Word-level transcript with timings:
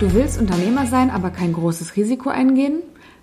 Du 0.00 0.14
willst 0.14 0.40
Unternehmer 0.40 0.86
sein, 0.86 1.10
aber 1.10 1.28
kein 1.28 1.52
großes 1.52 1.94
Risiko 1.94 2.30
eingehen? 2.30 2.78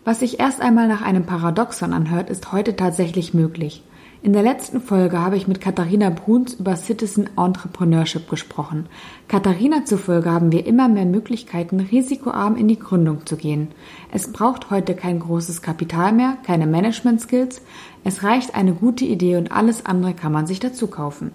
Was 0.05 0.19
sich 0.19 0.39
erst 0.39 0.61
einmal 0.61 0.87
nach 0.87 1.01
einem 1.01 1.25
Paradoxon 1.25 1.91
anhört, 1.91 2.29
ist 2.29 2.51
heute 2.51 2.75
tatsächlich 2.75 3.33
möglich. 3.33 3.81
In 4.21 4.31
der 4.31 4.43
letzten 4.43 4.79
Folge 4.79 5.19
habe 5.19 5.37
ich 5.37 5.47
mit 5.47 5.59
Katharina 5.59 6.11
Bruns 6.11 6.53
über 6.53 6.75
Citizen 6.75 7.31
Entrepreneurship 7.35 8.29
gesprochen. 8.29 8.89
Katharina 9.27 9.85
zufolge 9.85 10.29
haben 10.29 10.51
wir 10.51 10.67
immer 10.67 10.87
mehr 10.87 11.05
Möglichkeiten, 11.05 11.79
risikoarm 11.79 12.55
in 12.55 12.67
die 12.67 12.77
Gründung 12.77 13.25
zu 13.25 13.37
gehen. 13.37 13.69
Es 14.11 14.31
braucht 14.31 14.69
heute 14.69 14.93
kein 14.93 15.19
großes 15.19 15.63
Kapital 15.63 16.13
mehr, 16.13 16.37
keine 16.45 16.67
Management 16.67 17.21
Skills. 17.21 17.63
Es 18.03 18.21
reicht 18.21 18.53
eine 18.53 18.73
gute 18.73 19.03
Idee 19.03 19.37
und 19.37 19.51
alles 19.51 19.83
andere 19.83 20.13
kann 20.13 20.31
man 20.31 20.45
sich 20.45 20.59
dazu 20.59 20.85
kaufen. 20.85 21.31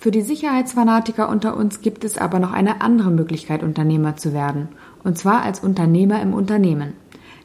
Für 0.00 0.12
die 0.12 0.22
Sicherheitsfanatiker 0.22 1.28
unter 1.28 1.56
uns 1.56 1.80
gibt 1.80 2.04
es 2.04 2.18
aber 2.18 2.38
noch 2.38 2.52
eine 2.52 2.82
andere 2.82 3.10
Möglichkeit, 3.10 3.64
Unternehmer 3.64 4.16
zu 4.16 4.32
werden. 4.32 4.68
Und 5.02 5.18
zwar 5.18 5.42
als 5.42 5.58
Unternehmer 5.58 6.22
im 6.22 6.34
Unternehmen. 6.34 6.92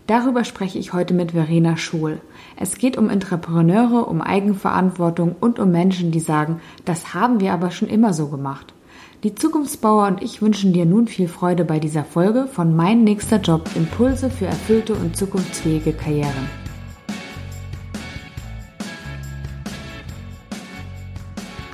Darüber 0.05 0.43
spreche 0.43 0.77
ich 0.77 0.93
heute 0.93 1.15
mit 1.15 1.31
Verena 1.31 1.77
Schohl. 1.77 2.19
Es 2.55 2.77
geht 2.77 2.95
um 2.95 3.09
Entrepreneure, 3.09 4.07
um 4.07 4.21
Eigenverantwortung 4.21 5.35
und 5.39 5.57
um 5.57 5.71
Menschen, 5.71 6.11
die 6.11 6.19
sagen, 6.19 6.61
das 6.85 7.15
haben 7.15 7.39
wir 7.39 7.53
aber 7.53 7.71
schon 7.71 7.87
immer 7.87 8.13
so 8.13 8.27
gemacht. 8.27 8.75
Die 9.23 9.33
Zukunftsbauer 9.33 10.05
und 10.05 10.21
ich 10.21 10.43
wünschen 10.43 10.73
dir 10.73 10.85
nun 10.85 11.07
viel 11.07 11.29
Freude 11.29 11.65
bei 11.65 11.79
dieser 11.79 12.03
Folge 12.03 12.45
von 12.45 12.75
Mein 12.75 13.03
nächster 13.03 13.37
Job 13.37 13.67
Impulse 13.73 14.29
für 14.29 14.45
erfüllte 14.45 14.93
und 14.93 15.17
zukunftsfähige 15.17 15.93
Karrieren. 15.93 16.62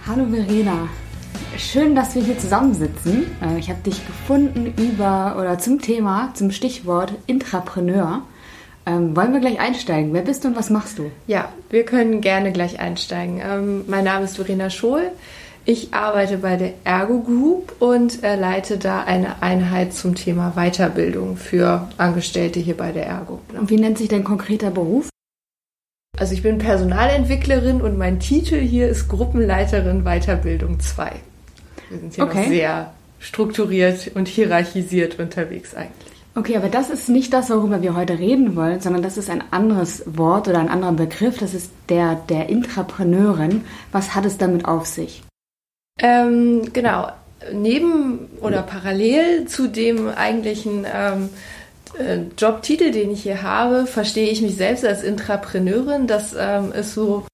Hallo 0.09 0.25
Verena, 0.25 0.89
schön, 1.55 1.93
dass 1.93 2.15
wir 2.15 2.23
hier 2.23 2.39
zusammensitzen. 2.39 3.27
Äh, 3.43 3.59
ich 3.59 3.69
habe 3.69 3.83
dich 3.83 4.07
gefunden 4.07 4.73
über 4.75 5.35
oder 5.39 5.59
zum 5.59 5.79
Thema, 5.79 6.31
zum 6.33 6.49
Stichwort 6.49 7.13
Intrapreneur. 7.27 8.23
Ähm, 8.87 9.15
wollen 9.15 9.33
wir 9.33 9.39
gleich 9.39 9.59
einsteigen? 9.59 10.11
Wer 10.11 10.23
bist 10.23 10.43
du 10.43 10.47
und 10.47 10.55
was 10.55 10.71
machst 10.71 10.97
du? 10.97 11.11
Ja, 11.27 11.53
wir 11.69 11.85
können 11.85 12.21
gerne 12.21 12.52
gleich 12.52 12.80
einsteigen. 12.80 13.39
Ähm, 13.39 13.83
mein 13.85 14.03
Name 14.03 14.25
ist 14.25 14.37
Verena 14.37 14.71
Schohl. 14.71 15.11
Ich 15.65 15.93
arbeite 15.93 16.39
bei 16.39 16.55
der 16.55 16.73
Ergo 16.85 17.19
Group 17.19 17.75
und 17.77 18.23
äh, 18.23 18.35
leite 18.35 18.80
da 18.80 19.03
eine 19.03 19.43
Einheit 19.43 19.93
zum 19.93 20.15
Thema 20.15 20.53
Weiterbildung 20.55 21.37
für 21.37 21.87
Angestellte 21.99 22.59
hier 22.59 22.75
bei 22.75 22.91
der 22.91 23.05
Ergo. 23.05 23.41
Und 23.55 23.69
wie 23.69 23.77
nennt 23.77 23.99
sich 23.99 24.07
dein 24.07 24.23
konkreter 24.23 24.71
Beruf? 24.71 25.08
Also 26.17 26.33
ich 26.33 26.43
bin 26.43 26.57
Personalentwicklerin 26.57 27.81
und 27.81 27.97
mein 27.97 28.19
Titel 28.19 28.57
hier 28.57 28.89
ist 28.89 29.07
Gruppenleiterin 29.07 30.03
Weiterbildung 30.03 30.79
2. 30.79 31.11
Wir 31.89 31.99
sind 31.99 32.15
hier 32.15 32.23
okay. 32.23 32.41
noch 32.41 32.47
sehr 32.47 32.93
strukturiert 33.19 34.11
und 34.15 34.27
hierarchisiert 34.27 35.19
unterwegs 35.19 35.75
eigentlich. 35.75 36.13
Okay, 36.35 36.55
aber 36.55 36.69
das 36.69 36.89
ist 36.89 37.09
nicht 37.09 37.33
das, 37.33 37.49
worüber 37.49 37.81
wir 37.81 37.95
heute 37.95 38.17
reden 38.17 38.55
wollen, 38.55 38.80
sondern 38.81 39.02
das 39.02 39.17
ist 39.17 39.30
ein 39.30 39.43
anderes 39.52 40.03
Wort 40.05 40.47
oder 40.47 40.59
ein 40.59 40.69
anderer 40.69 40.93
Begriff. 40.93 41.37
Das 41.37 41.53
ist 41.53 41.71
der 41.89 42.15
der 42.15 42.49
Intrapreneurin. 42.49 43.63
Was 43.91 44.15
hat 44.15 44.25
es 44.25 44.37
damit 44.37 44.65
auf 44.65 44.85
sich? 44.85 45.23
Ähm, 45.99 46.71
genau. 46.71 47.09
Neben 47.53 48.27
oder 48.41 48.61
parallel 48.61 49.45
zu 49.45 49.67
dem 49.67 50.09
eigentlichen 50.09 50.85
ähm, 50.93 51.25
äh, 51.25 51.27
Jobtitel, 52.37 52.91
den 52.91 53.11
ich 53.11 53.23
hier 53.23 53.41
habe, 53.41 53.85
verstehe 53.85 54.29
ich 54.29 54.41
mich 54.41 54.55
selbst 54.55 54.85
als 54.85 55.03
Intrapreneurin. 55.03 56.07
Das 56.07 56.35
ähm, 56.37 56.71
ist 56.71 56.93
so, 56.93 57.25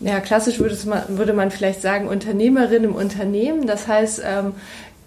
ja, 0.00 0.20
klassisch 0.20 0.58
würde, 0.58 0.76
man, 0.86 1.02
würde 1.08 1.32
man 1.32 1.50
vielleicht 1.50 1.82
sagen, 1.82 2.08
Unternehmerin 2.08 2.84
im 2.84 2.94
Unternehmen. 2.94 3.66
Das 3.66 3.88
heißt, 3.88 4.22
ähm, 4.24 4.54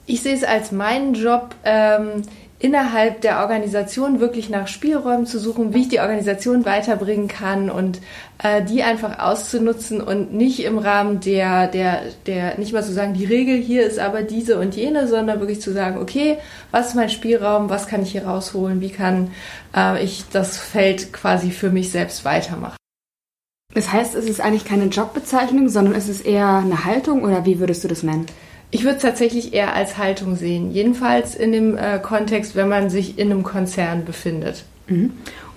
ich 0.05 0.21
sehe 0.21 0.35
es 0.35 0.43
als 0.43 0.71
meinen 0.71 1.13
Job, 1.13 1.53
ähm, 1.63 2.23
innerhalb 2.59 3.21
der 3.21 3.39
Organisation 3.39 4.19
wirklich 4.19 4.49
nach 4.49 4.67
Spielräumen 4.67 5.27
zu 5.27 5.39
suchen, 5.39 5.73
wie 5.73 5.81
ich 5.81 5.89
die 5.89 5.99
Organisation 5.99 6.65
weiterbringen 6.65 7.27
kann 7.27 7.69
und 7.69 7.99
äh, 8.41 8.63
die 8.63 8.81
einfach 8.81 9.19
auszunutzen 9.19 10.01
und 10.01 10.33
nicht 10.33 10.63
im 10.63 10.79
Rahmen 10.79 11.19
der, 11.19 11.67
der, 11.67 12.01
der, 12.25 12.57
nicht 12.57 12.73
mal 12.73 12.83
zu 12.83 12.93
sagen, 12.93 13.13
die 13.13 13.25
Regel 13.25 13.57
hier 13.57 13.85
ist 13.85 13.99
aber 13.99 14.23
diese 14.23 14.59
und 14.59 14.75
jene, 14.75 15.07
sondern 15.07 15.39
wirklich 15.39 15.61
zu 15.61 15.71
sagen, 15.71 15.99
okay, 15.99 16.37
was 16.71 16.89
ist 16.89 16.95
mein 16.95 17.09
Spielraum, 17.09 17.69
was 17.69 17.87
kann 17.87 18.01
ich 18.01 18.11
hier 18.11 18.25
rausholen, 18.25 18.81
wie 18.81 18.89
kann 18.89 19.31
äh, 19.75 20.03
ich 20.03 20.25
das 20.31 20.57
Feld 20.57 21.13
quasi 21.13 21.51
für 21.51 21.69
mich 21.69 21.91
selbst 21.91 22.25
weitermachen. 22.25 22.77
Das 23.75 23.93
heißt, 23.93 24.15
es 24.15 24.25
ist 24.25 24.41
eigentlich 24.41 24.65
keine 24.65 24.85
Jobbezeichnung, 24.85 25.69
sondern 25.69 25.93
es 25.93 26.09
ist 26.09 26.25
eher 26.25 26.47
eine 26.47 26.85
Haltung 26.85 27.23
oder 27.23 27.45
wie 27.45 27.59
würdest 27.59 27.83
du 27.83 27.87
das 27.87 28.01
nennen? 28.01 28.25
Ich 28.69 28.83
würde 28.83 28.97
es 28.97 29.01
tatsächlich 29.01 29.53
eher 29.53 29.73
als 29.73 29.97
Haltung 29.97 30.35
sehen. 30.35 30.71
Jedenfalls 30.71 31.35
in 31.35 31.51
dem 31.51 31.77
äh, 31.77 31.99
Kontext, 31.99 32.55
wenn 32.55 32.67
man 32.67 32.89
sich 32.89 33.17
in 33.17 33.31
einem 33.31 33.43
Konzern 33.43 34.03
befindet. 34.03 34.65
Mhm. 34.87 35.13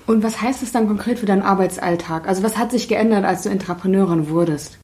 Und 0.07 0.23
was 0.23 0.41
heißt 0.41 0.63
es 0.63 0.73
dann 0.73 0.89
konkret 0.89 1.19
für 1.19 1.27
deinen 1.27 1.43
Arbeitsalltag? 1.43 2.29
Also 2.29 2.43
was 2.43 2.57
hat 2.57 2.71
sich 2.71 2.89
geändert, 2.89 3.25
als 3.25 3.43
du 3.43 3.49
Intrapreneurin 3.49 4.29
wurdest? 4.29 4.79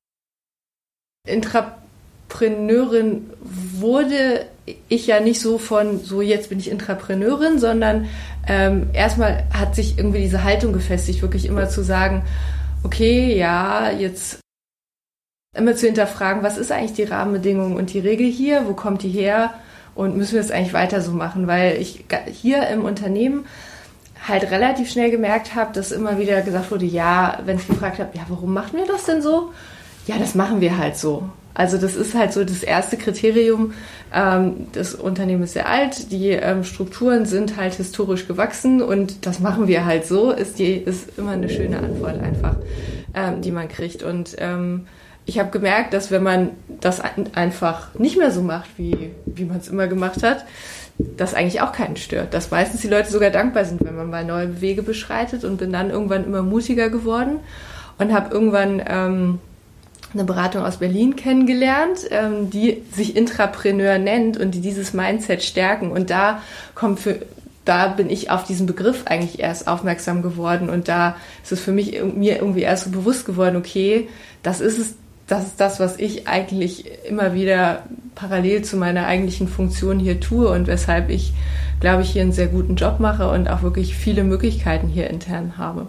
Intrapreneurin 1.27 3.31
wurde 3.41 4.47
ich 4.89 5.07
ja 5.07 5.21
nicht 5.21 5.41
so 5.41 5.59
von, 5.59 6.01
so 6.01 6.23
jetzt 6.23 6.49
bin 6.49 6.59
ich 6.59 6.71
Intrapreneurin, 6.71 7.59
sondern 7.59 8.09
ähm, 8.49 8.89
erstmal 8.93 9.45
hat 9.53 9.75
sich 9.75 9.99
irgendwie 9.99 10.21
diese 10.21 10.45
Haltung 10.45 10.73
gefestigt, 10.73 11.23
wirklich 11.23 11.47
immer 11.47 11.69
zu 11.69 11.83
sagen, 11.83 12.23
okay, 12.85 13.37
ja, 13.37 13.91
jetzt 13.91 14.41
immer 15.57 15.77
zu 15.77 15.87
hinterfragen, 15.87 16.43
was 16.43 16.59
ist 16.59 16.73
eigentlich 16.73 16.95
die 16.95 17.05
Rahmenbedingung 17.05 17.77
und 17.77 17.93
die 17.93 18.01
Regel 18.01 18.27
hier, 18.27 18.67
wo 18.67 18.75
kommt 18.75 19.03
die 19.03 19.11
her 19.11 19.55
und 19.95 20.17
müssen 20.17 20.35
wir 20.35 20.41
es 20.41 20.51
eigentlich 20.51 20.75
weiter 20.75 21.01
so 21.01 21.13
machen, 21.13 21.47
weil 21.47 21.77
ich 21.81 22.05
hier 22.31 22.69
im 22.69 22.85
Unternehmen 22.85 23.47
halt 24.29 24.51
relativ 24.51 24.91
schnell 24.91 25.11
gemerkt 25.11 25.55
habe, 25.55 25.73
dass 25.73 25.93
immer 25.93 26.19
wieder 26.19 26.43
gesagt 26.43 26.71
wurde, 26.71 26.85
ja, 26.85 27.39
wenn 27.45 27.57
ich 27.57 27.67
gefragt 27.67 27.99
habe, 27.99 28.11
ja, 28.17 28.23
warum 28.29 28.53
machen 28.53 28.79
wir 28.79 28.87
das 28.87 29.05
denn 29.05 29.23
so? 29.23 29.53
Ja, 30.07 30.17
das 30.19 30.35
machen 30.35 30.61
wir 30.61 30.79
halt 30.79 30.97
so. 30.97 31.29
Also 31.55 31.79
das 31.79 31.95
ist 31.97 32.15
halt 32.15 32.35
so 32.35 32.45
das 32.45 32.63
erste 32.63 32.99
Kriterium. 32.99 33.73
Ähm, 34.13 34.67
das 34.73 34.95
Unternehmen 34.95 35.43
ist 35.43 35.55
sehr 35.55 35.69
alt, 35.69 36.13
die 36.13 36.29
ähm, 36.29 36.65
Strukturen 36.65 37.25
sind 37.25 37.57
halt 37.57 37.75
historisch 37.75 38.29
gewachsen 38.29 38.83
und 38.83 39.25
das 39.25 39.41
machen 39.41 39.67
wir 39.67 39.87
halt 39.87 40.07
so, 40.07 40.31
ist, 40.31 40.59
die, 40.59 40.75
ist 40.75 41.19
immer 41.19 41.31
eine 41.31 41.49
schöne 41.49 41.79
Antwort 41.79 42.21
einfach, 42.21 42.57
ähm, 43.15 43.41
die 43.41 43.53
man 43.53 43.69
kriegt. 43.69 44.03
Und 44.03 44.37
ich 45.27 45.39
habe 45.39 45.51
gemerkt, 45.51 45.93
dass 45.93 46.11
wenn 46.11 46.23
man 46.23 46.51
das 46.81 47.01
einfach 47.01 47.93
nicht 47.95 48.17
mehr 48.17 48.31
so 48.31 48.43
macht, 48.43 48.71
wie, 48.77 49.11
wie 49.27 49.45
man 49.45 49.59
es 49.59 49.69
immer 49.69 49.89
gemacht 49.89 50.23
hat, 50.23 50.47
das 50.99 51.35
eigentlich 51.35 51.61
auch 51.61 51.73
keinen 51.73 51.97
stört. 51.97 52.33
Dass 52.33 52.51
meistens 52.51 52.81
die 52.81 52.89
Leute 52.89 53.11
sogar 53.11 53.31
dankbar 53.31 53.65
sind, 53.65 53.85
wenn 53.85 53.97
man 53.97 54.09
mal 54.09 54.25
neue 54.25 54.61
Wege 54.61 54.83
beschreitet 54.83 55.45
und 55.45 55.59
bin 55.59 55.73
dann 55.73 55.91
irgendwann 55.91 56.25
immer 56.25 56.43
mutiger 56.43 56.89
geworden 56.89 57.41
und 57.99 58.13
habe 58.15 58.33
irgendwann 58.33 58.83
ähm, 58.87 59.41
eine 60.15 60.25
Beratung 60.25 60.65
aus 60.65 60.79
Berlin 60.79 61.17
kennengelernt, 61.17 62.01
ähm, 62.11 62.49
die 62.49 62.85
sich 62.93 63.17
Intrapreneur 63.17 63.99
nennt 63.99 64.39
und 64.39 64.53
die 64.53 64.61
dieses 64.61 64.95
Mindset 64.95 65.43
stärken. 65.43 65.91
Und 65.91 66.11
da 66.11 66.41
kommt 66.75 67.01
für 67.01 67.19
da 67.65 67.89
bin 67.89 68.09
ich 68.11 68.31
auf 68.31 68.45
diesen 68.45 68.67
Begriff 68.67 69.03
eigentlich 69.07 69.41
erst 69.41 69.67
aufmerksam 69.67 70.23
geworden 70.23 70.71
und 70.71 70.87
da 70.87 71.17
ist 71.43 71.51
es 71.51 71.61
für 71.61 71.73
mich 71.73 72.01
mir 72.01 72.37
irgendwie 72.37 72.63
erst 72.63 72.85
so 72.85 72.91
bewusst 72.91 73.27
geworden, 73.27 73.57
okay, 73.57 74.09
das 74.45 74.61
ist 74.61 74.79
es, 74.79 74.95
das 75.27 75.45
ist 75.45 75.61
das, 75.61 75.81
was 75.81 75.99
ich 75.99 76.29
eigentlich 76.29 76.91
immer 77.09 77.35
wieder 77.35 77.85
parallel 78.15 78.63
zu 78.63 78.77
meiner 78.77 79.07
eigentlichen 79.07 79.49
Funktion 79.49 79.99
hier 79.99 80.21
tue 80.21 80.49
und 80.49 80.67
weshalb 80.67 81.11
ich, 81.11 81.35
glaube 81.81 82.03
ich, 82.03 82.11
hier 82.11 82.23
einen 82.23 82.33
sehr 82.33 82.47
guten 82.47 82.77
Job 82.77 83.01
mache 83.01 83.31
und 83.31 83.49
auch 83.49 83.63
wirklich 83.63 83.97
viele 83.97 84.25
Möglichkeiten 84.25 84.89
hier 84.89 85.11
intern 85.11 85.55
habe. 85.59 85.89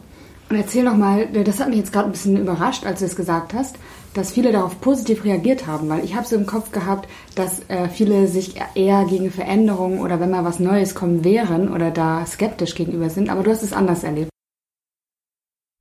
Und 0.49 0.55
erzähl 0.55 0.83
noch 0.83 0.95
mal, 0.95 1.27
das 1.27 1.59
hat 1.59 1.69
mich 1.69 1.77
jetzt 1.77 1.91
gerade 1.91 2.07
ein 2.07 2.13
bisschen 2.13 2.37
überrascht, 2.37 2.85
als 2.85 2.99
du 2.99 3.05
es 3.05 3.15
gesagt 3.15 3.53
hast, 3.53 3.75
dass 4.13 4.31
viele 4.31 4.51
darauf 4.51 4.79
positiv 4.79 5.25
reagiert 5.25 5.67
haben, 5.67 5.89
weil 5.89 6.03
ich 6.03 6.15
habe 6.15 6.25
so 6.25 6.35
im 6.35 6.45
Kopf 6.45 6.71
gehabt, 6.71 7.07
dass 7.35 7.61
äh, 7.67 7.89
viele 7.89 8.27
sich 8.27 8.55
eher 8.73 9.05
gegen 9.05 9.29
Veränderungen 9.29 9.99
oder 9.99 10.19
wenn 10.19 10.31
mal 10.31 10.45
was 10.45 10.59
Neues 10.59 10.95
kommen 10.95 11.23
wehren 11.23 11.71
oder 11.71 11.91
da 11.91 12.25
skeptisch 12.25 12.75
gegenüber 12.75 13.09
sind, 13.09 13.29
aber 13.29 13.43
du 13.43 13.51
hast 13.51 13.61
es 13.61 13.73
anders 13.73 14.03
erlebt. 14.03 14.29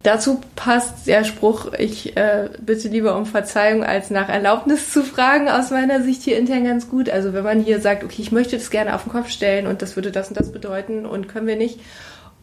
Dazu 0.07 0.41
passt 0.55 1.09
der 1.09 1.25
Spruch, 1.25 1.73
ich 1.77 2.17
äh, 2.17 2.49
bitte 2.61 2.87
lieber 2.87 3.17
um 3.17 3.27
Verzeihung, 3.27 3.83
als 3.83 4.09
nach 4.09 4.29
Erlaubnis 4.29 4.93
zu 4.93 5.03
fragen, 5.03 5.49
aus 5.49 5.73
meiner 5.73 6.01
Sicht 6.01 6.23
hier 6.23 6.39
intern 6.39 6.63
ganz 6.63 6.89
gut. 6.89 7.11
Also 7.11 7.33
wenn 7.33 7.43
man 7.43 7.61
hier 7.61 7.81
sagt, 7.81 8.05
okay, 8.05 8.23
ich 8.23 8.31
möchte 8.31 8.57
das 8.57 8.71
gerne 8.71 8.95
auf 8.95 9.03
den 9.03 9.11
Kopf 9.11 9.31
stellen 9.31 9.67
und 9.67 9.83
das 9.83 9.97
würde 9.97 10.13
das 10.13 10.29
und 10.29 10.39
das 10.39 10.53
bedeuten 10.53 11.07
und 11.07 11.29
können 11.29 11.49
wir 11.49 11.57
nicht. 11.57 11.81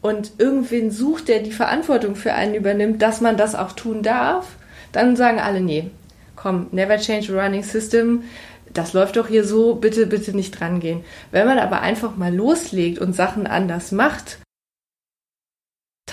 Und 0.01 0.33
irgendwen 0.39 0.91
sucht, 0.91 1.29
der 1.29 1.39
die 1.39 1.53
Verantwortung 1.53 2.17
für 2.17 2.33
einen 2.33 2.53
übernimmt, 2.53 3.01
dass 3.01 3.21
man 3.21 3.37
das 3.37 3.55
auch 3.55 3.71
tun 3.71 4.03
darf, 4.03 4.45
dann 4.91 5.15
sagen 5.15 5.39
alle, 5.39 5.61
nee, 5.61 5.89
komm, 6.35 6.67
never 6.71 6.97
change 6.97 7.31
a 7.31 7.41
running 7.41 7.63
system. 7.63 8.23
Das 8.73 8.91
läuft 8.91 9.15
doch 9.15 9.29
hier 9.29 9.45
so, 9.45 9.75
bitte, 9.75 10.05
bitte 10.05 10.35
nicht 10.35 10.59
drangehen. 10.59 11.05
Wenn 11.31 11.47
man 11.47 11.59
aber 11.59 11.79
einfach 11.79 12.17
mal 12.17 12.35
loslegt 12.35 12.99
und 12.99 13.15
Sachen 13.15 13.47
anders 13.47 13.93
macht, 13.93 14.39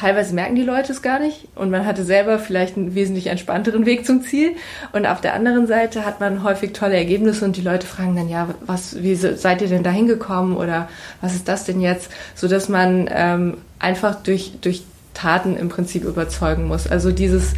teilweise 0.01 0.35
merken 0.35 0.55
die 0.55 0.63
Leute 0.63 0.93
es 0.93 1.03
gar 1.03 1.19
nicht 1.19 1.49
und 1.55 1.71
man 1.71 1.85
hatte 1.85 2.05
selber 2.05 2.39
vielleicht 2.39 2.77
einen 2.77 2.95
wesentlich 2.95 3.27
entspannteren 3.27 3.85
Weg 3.85 4.07
zum 4.07 4.23
Ziel. 4.23 4.53
Und 4.93 5.07
auf 5.07 5.21
der 5.21 5.35
anderen 5.35 5.67
Seite 5.67 6.07
hat 6.07 6.21
man 6.21 6.43
häufig 6.43 6.73
tolle 6.73 6.97
Ergebnisse 6.97 7.45
und 7.45 7.57
die 7.57 7.61
Leute 7.61 7.87
fragen 7.87 8.17
dann, 8.17 8.29
ja, 8.29 8.49
was, 8.65 9.03
wie 9.03 9.15
seid 9.15 9.61
ihr 9.61 9.69
denn 9.69 9.83
da 9.83 9.91
hingekommen 9.91 10.57
oder 10.57 10.89
was 11.21 11.35
ist 11.35 11.49
das 11.49 11.65
denn 11.65 11.81
jetzt? 11.81 12.11
So 12.35 12.49
dass 12.49 12.71
man 12.71 13.11
ähm, 13.13 13.59
einfach 13.79 14.15
durch, 14.23 14.53
durch 14.63 14.85
Taten 15.13 15.57
im 15.57 15.69
Prinzip 15.69 16.05
überzeugen 16.05 16.67
muss. 16.67 16.87
Also 16.87 17.13
dieses 17.13 17.53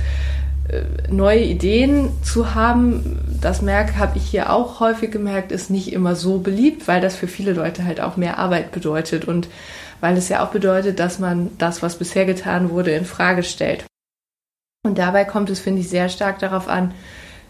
äh, 0.69 0.83
neue 1.09 1.45
Ideen 1.45 2.09
zu 2.23 2.57
haben, 2.57 3.21
das 3.41 3.63
merke, 3.63 3.99
habe 3.99 4.19
ich 4.19 4.25
hier 4.25 4.53
auch 4.53 4.81
häufig 4.81 5.13
gemerkt, 5.13 5.53
ist 5.53 5.71
nicht 5.71 5.93
immer 5.93 6.17
so 6.17 6.39
beliebt, 6.39 6.89
weil 6.89 7.01
das 7.01 7.15
für 7.15 7.29
viele 7.29 7.53
Leute 7.53 7.85
halt 7.85 8.01
auch 8.01 8.17
mehr 8.17 8.39
Arbeit 8.39 8.73
bedeutet 8.73 9.27
und 9.27 9.47
weil 10.03 10.17
es 10.17 10.29
ja 10.29 10.45
auch 10.45 10.51
bedeutet, 10.51 10.99
dass 10.99 11.21
man 11.21 11.53
das, 11.59 11.81
was 11.81 11.97
bisher 11.97 12.27
getan 12.27 12.71
wurde, 12.71 12.91
in 12.91 13.05
Frage 13.05 13.45
stellt. 13.45 13.85
Und 14.85 14.99
dabei 14.99 15.25
kommt 15.25 15.49
es, 15.49 15.61
finde 15.61 15.81
ich, 15.81 15.89
sehr 15.89 16.09
stark 16.09 16.41
darauf 16.41 16.67
an, 16.67 16.93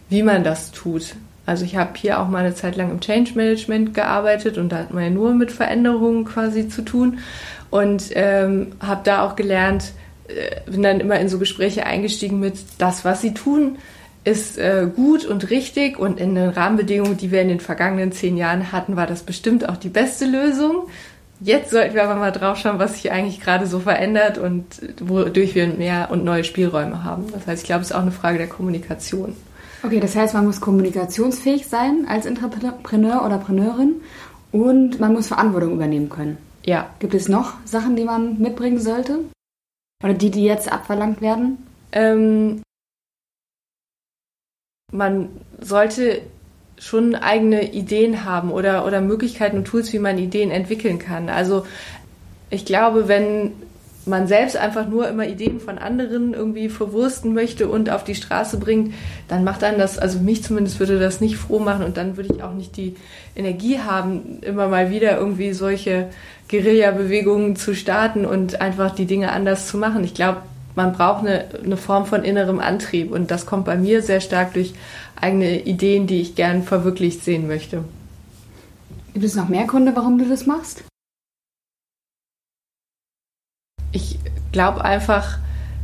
wie 0.07 0.21
man 0.21 0.43
das 0.43 0.71
tut. 0.71 1.15
Also 1.47 1.65
ich 1.65 1.75
habe 1.75 1.93
hier 1.95 2.19
auch 2.19 2.27
mal 2.27 2.45
eine 2.45 2.53
Zeit 2.53 2.75
lang 2.75 2.91
im 2.91 3.01
Change 3.01 3.31
Management 3.33 3.95
gearbeitet 3.95 4.59
und 4.59 4.69
da 4.69 4.77
hat 4.77 4.93
man 4.93 5.03
ja 5.03 5.09
nur 5.09 5.33
mit 5.33 5.51
Veränderungen 5.51 6.25
quasi 6.25 6.69
zu 6.69 6.83
tun 6.83 7.17
und 7.71 8.11
ähm, 8.11 8.73
habe 8.79 9.01
da 9.03 9.23
auch 9.23 9.35
gelernt, 9.35 9.93
äh, 10.27 10.69
bin 10.69 10.83
dann 10.83 10.99
immer 10.99 11.19
in 11.19 11.29
so 11.29 11.39
Gespräche 11.39 11.87
eingestiegen 11.87 12.39
mit 12.39 12.53
das, 12.77 13.03
was 13.03 13.21
sie 13.21 13.33
tun, 13.33 13.79
ist 14.25 14.59
äh, 14.59 14.87
gut 14.95 15.25
und 15.25 15.49
richtig 15.49 15.97
und 15.97 16.19
in 16.19 16.35
den 16.35 16.49
Rahmenbedingungen, 16.49 17.17
die 17.17 17.31
wir 17.31 17.41
in 17.41 17.49
den 17.49 17.59
vergangenen 17.59 18.11
zehn 18.11 18.37
Jahren 18.37 18.71
hatten, 18.71 18.95
war 18.95 19.07
das 19.07 19.23
bestimmt 19.23 19.67
auch 19.67 19.77
die 19.77 19.89
beste 19.89 20.25
Lösung. 20.25 20.87
Jetzt 21.39 21.71
sollten 21.71 21.95
wir 21.95 22.03
aber 22.03 22.15
mal 22.15 22.31
drauf 22.31 22.57
schauen, 22.57 22.79
was 22.79 22.93
sich 22.93 23.11
eigentlich 23.11 23.41
gerade 23.41 23.67
so 23.67 23.79
verändert 23.79 24.37
und 24.37 24.65
wodurch 25.01 25.55
wir 25.55 25.67
mehr 25.67 26.09
und 26.11 26.23
neue 26.23 26.43
Spielräume 26.43 27.03
haben. 27.03 27.31
Das 27.33 27.47
heißt, 27.47 27.63
ich 27.63 27.67
glaube, 27.67 27.81
es 27.81 27.89
ist 27.89 27.95
auch 27.95 28.01
eine 28.01 28.11
Frage 28.11 28.37
der 28.37 28.47
Kommunikation. 28.47 29.35
Okay, 29.83 29.99
das 29.99 30.15
heißt, 30.15 30.33
man 30.33 30.45
muss 30.45 30.61
kommunikationsfähig 30.61 31.67
sein 31.67 32.05
als 32.07 32.25
Entrepreneur 32.25 33.25
oder 33.25 33.37
Preneurin 33.37 33.95
und 34.53 34.99
man 34.99 35.13
muss 35.13 35.27
Verantwortung 35.27 35.73
übernehmen 35.73 36.07
können. 36.07 36.37
Ja. 36.63 36.89
Gibt 36.99 37.13
es 37.13 37.27
noch 37.27 37.55
Sachen, 37.65 37.97
die 37.97 38.05
man 38.05 38.39
mitbringen 38.39 38.79
sollte? 38.79 39.19
Oder 40.01 40.13
die, 40.13 40.31
die 40.31 40.45
jetzt 40.45 40.71
abverlangt 40.71 41.19
werden? 41.21 41.65
Ähm, 41.91 42.61
man 44.91 45.29
sollte 45.59 46.21
schon 46.83 47.15
eigene 47.15 47.71
Ideen 47.71 48.25
haben 48.25 48.51
oder, 48.51 48.85
oder 48.85 48.99
Möglichkeiten 48.99 49.57
und 49.57 49.65
Tools, 49.65 49.93
wie 49.93 49.99
man 49.99 50.17
Ideen 50.17 50.51
entwickeln 50.51 50.99
kann. 50.99 51.29
Also 51.29 51.65
ich 52.49 52.65
glaube, 52.65 53.07
wenn 53.07 53.53
man 54.05 54.27
selbst 54.27 54.57
einfach 54.57 54.85
nur 54.89 55.07
immer 55.07 55.25
Ideen 55.25 55.61
von 55.61 55.77
anderen 55.77 56.33
irgendwie 56.33 56.67
verwursten 56.67 57.33
möchte 57.33 57.69
und 57.69 57.89
auf 57.89 58.03
die 58.03 58.15
Straße 58.15 58.57
bringt, 58.57 58.93
dann 59.29 59.45
macht 59.45 59.61
dann 59.61 59.77
das, 59.77 59.97
also 59.97 60.19
mich 60.19 60.43
zumindest 60.43 60.81
würde 60.81 60.99
das 60.99 61.21
nicht 61.21 61.37
froh 61.37 61.59
machen 61.59 61.85
und 61.85 61.95
dann 61.95 62.17
würde 62.17 62.33
ich 62.35 62.43
auch 62.43 62.53
nicht 62.53 62.75
die 62.75 62.97
Energie 63.33 63.79
haben, 63.79 64.39
immer 64.41 64.67
mal 64.67 64.91
wieder 64.91 65.17
irgendwie 65.17 65.53
solche 65.53 66.09
Guerilla-Bewegungen 66.49 67.55
zu 67.55 67.73
starten 67.75 68.25
und 68.25 68.59
einfach 68.59 68.93
die 68.93 69.05
Dinge 69.05 69.31
anders 69.31 69.67
zu 69.67 69.77
machen. 69.77 70.03
Ich 70.03 70.13
glaube, 70.13 70.41
man 70.75 70.93
braucht 70.93 71.25
eine, 71.25 71.45
eine 71.63 71.77
Form 71.77 72.05
von 72.05 72.23
innerem 72.23 72.59
Antrieb 72.59 73.11
und 73.11 73.31
das 73.31 73.45
kommt 73.45 73.65
bei 73.65 73.77
mir 73.77 74.01
sehr 74.01 74.21
stark 74.21 74.53
durch 74.53 74.73
eigene 75.19 75.61
Ideen, 75.61 76.07
die 76.07 76.21
ich 76.21 76.35
gern 76.35 76.63
verwirklicht 76.63 77.23
sehen 77.23 77.47
möchte. 77.47 77.83
Gibt 79.13 79.25
es 79.25 79.35
noch 79.35 79.49
mehr 79.49 79.65
Gründe, 79.65 79.95
warum 79.95 80.17
du 80.17 80.27
das 80.27 80.45
machst? 80.45 80.83
Ich 83.91 84.17
glaube 84.51 84.83
einfach, 84.83 85.37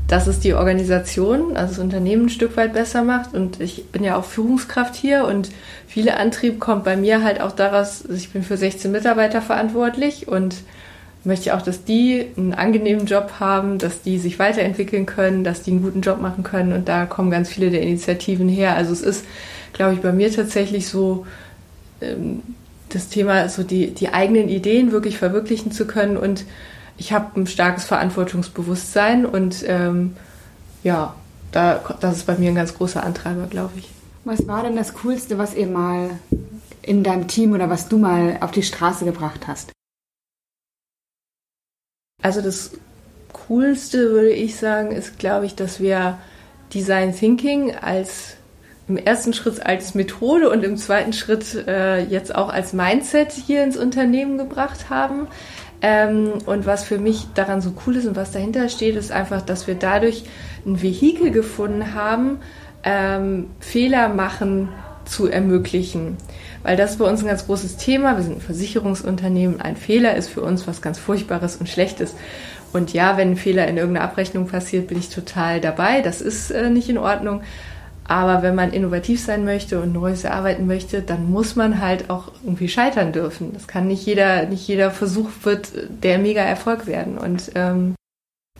dass 0.10 0.26
es 0.26 0.40
die 0.40 0.56
Organisation, 0.56 1.56
also 1.56 1.76
das 1.76 1.80
Unternehmen 1.80 2.26
ein 2.26 2.30
Stück 2.30 2.58
weit 2.58 2.74
besser 2.74 3.04
macht. 3.04 3.36
Und 3.36 3.62
ich 3.62 3.92
bin 3.92 4.04
ja 4.04 4.18
auch 4.18 4.26
Führungskraft 4.26 4.96
hier 4.96 5.26
und 5.26 5.52
viele 5.88 6.18
Antrieb 6.18 6.60
kommt 6.60 6.84
bei 6.84 6.98
mir 6.98 7.24
halt 7.24 7.40
auch 7.40 7.52
daraus, 7.52 8.06
ich 8.06 8.32
bin 8.32 8.42
für 8.42 8.58
16 8.58 8.92
Mitarbeiter 8.92 9.44
verantwortlich 9.44 10.28
und 10.28 10.56
möchte 11.24 11.56
auch, 11.56 11.62
dass 11.62 11.84
die 11.84 12.28
einen 12.38 12.54
angenehmen 12.54 13.06
Job 13.06 13.34
haben, 13.40 13.78
dass 13.78 14.02
die 14.02 14.18
sich 14.20 14.40
weiterentwickeln 14.40 15.06
können, 15.06 15.44
dass 15.44 15.64
die 15.64 15.72
einen 15.72 15.82
guten 15.82 16.02
Job 16.02 16.22
machen 16.22 16.44
können. 16.44 16.74
Und 16.74 16.88
da 16.88 17.06
kommen 17.06 17.30
ganz 17.30 17.50
viele 17.50 17.72
der 17.72 17.82
Initiativen 17.82 18.48
her. 18.48 18.76
Also 18.76 18.94
es 18.94 19.02
ist, 19.02 19.26
glaube 19.74 19.94
ich, 19.94 20.02
bei 20.02 20.12
mir 20.12 20.34
tatsächlich 20.34 20.88
so 20.88 21.26
ähm, 22.02 22.42
das 22.90 23.10
Thema, 23.10 23.50
so 23.50 23.64
die, 23.64 23.94
die 23.94 24.10
eigenen 24.10 24.50
Ideen 24.50 24.92
wirklich 24.92 25.18
verwirklichen 25.18 25.72
zu 25.72 25.86
können. 25.86 26.18
Und 26.18 26.46
ich 26.98 27.14
habe 27.14 27.40
ein 27.40 27.48
starkes 27.48 27.86
Verantwortungsbewusstsein 27.86 29.26
und 29.26 29.64
ähm, 29.68 30.16
ja, 30.84 31.16
da, 31.52 31.82
das 32.00 32.18
ist 32.18 32.28
bei 32.28 32.36
mir 32.38 32.50
ein 32.50 32.56
ganz 32.56 32.76
großer 32.76 33.04
Antreiber, 33.04 33.48
glaube 33.48 33.74
ich. 33.78 33.90
Was 34.26 34.48
war 34.48 34.64
denn 34.64 34.76
das 34.76 34.94
Coolste, 34.94 35.38
was 35.38 35.56
ihr 35.56 35.68
mal 35.68 36.10
in 36.82 37.04
deinem 37.04 37.28
Team 37.28 37.54
oder 37.54 37.70
was 37.70 37.88
du 37.88 37.98
mal 37.98 38.38
auf 38.42 38.52
die 38.52 38.64
Straße 38.64 39.06
gebracht 39.06 39.48
hast? 39.48 39.72
Also 42.22 42.42
das 42.42 42.72
Coolste, 43.48 44.12
würde 44.12 44.32
ich 44.32 44.58
sagen, 44.58 44.92
ist, 44.92 45.20
glaube 45.20 45.46
ich, 45.46 45.56
dass 45.56 45.80
wir 45.80 46.18
Design 46.74 47.16
Thinking 47.16 47.76
als 47.76 48.36
im 48.88 48.98
ersten 48.98 49.34
Schritt 49.34 49.66
als 49.66 49.94
Methode 49.94 50.50
und 50.50 50.64
im 50.64 50.76
zweiten 50.76 51.14
Schritt 51.14 51.68
äh, 51.68 52.04
jetzt 52.04 52.34
auch 52.34 52.50
als 52.50 52.74
Mindset 52.74 53.32
hier 53.32 53.64
ins 53.64 53.78
Unternehmen 53.78 54.38
gebracht 54.38 54.90
haben. 54.90 55.28
Ähm, 55.82 56.34
und 56.46 56.66
was 56.66 56.84
für 56.84 56.98
mich 56.98 57.28
daran 57.36 57.62
so 57.62 57.74
cool 57.86 57.96
ist 57.96 58.08
und 58.08 58.16
was 58.16 58.32
dahinter 58.32 58.68
steht, 58.68 58.96
ist 58.96 59.12
einfach, 59.12 59.42
dass 59.42 59.68
wir 59.68 59.76
dadurch 59.76 60.24
ein 60.66 60.82
Vehikel 60.82 61.32
gefunden 61.32 61.94
haben, 61.94 62.40
ähm, 62.84 63.48
Fehler 63.60 64.10
machen 64.10 64.70
zu 65.06 65.28
ermöglichen. 65.28 66.18
Weil 66.64 66.78
das 66.78 66.92
ist 66.92 67.00
bei 67.00 67.06
uns 67.06 67.22
ein 67.22 67.28
ganz 67.28 67.46
großes 67.46 67.78
Thema. 67.78 68.18
Wir 68.18 68.24
sind 68.24 68.38
ein 68.38 68.42
Versicherungsunternehmen. 68.42 69.62
Ein 69.62 69.76
Fehler 69.78 70.16
ist 70.16 70.30
für 70.30 70.42
uns 70.42 70.68
was 70.68 70.82
ganz 70.82 71.00
Furchtbares 71.00 71.56
und 71.56 71.70
Schlechtes. 71.70 72.14
Und 72.74 72.94
ja, 72.94 73.18
wenn 73.18 73.32
ein 73.32 73.38
Fehler 73.38 73.68
in 73.68 73.78
irgendeiner 73.78 74.06
Abrechnung 74.06 74.48
passiert, 74.48 74.88
bin 74.88 75.00
ich 75.00 75.10
total 75.10 75.62
dabei. 75.62 76.02
Das 76.02 76.22
ist 76.22 76.52
äh, 76.52 76.70
nicht 76.70 76.90
in 76.90 76.98
Ordnung. 76.98 77.42
Aber 78.10 78.42
wenn 78.42 78.56
man 78.56 78.74
innovativ 78.74 79.22
sein 79.22 79.46
möchte 79.46 79.80
und 79.80 79.94
Neues 79.94 80.24
erarbeiten 80.24 80.66
möchte, 80.66 81.04
dann 81.04 81.30
muss 81.30 81.56
man 81.56 81.80
halt 81.80 82.10
auch 82.10 82.32
irgendwie 82.44 82.68
scheitern 82.68 83.12
dürfen. 83.12 83.54
Das 83.54 83.68
kann 83.68 83.88
nicht 83.88 84.04
jeder, 84.06 84.48
nicht 84.48 84.68
jeder 84.68 84.90
Versuch 84.90 85.30
wird 85.44 85.70
der 86.04 86.18
mega 86.18 86.42
Erfolg 86.42 86.88
werden. 86.88 87.20
Und 87.20 87.52
ähm, 87.54 87.94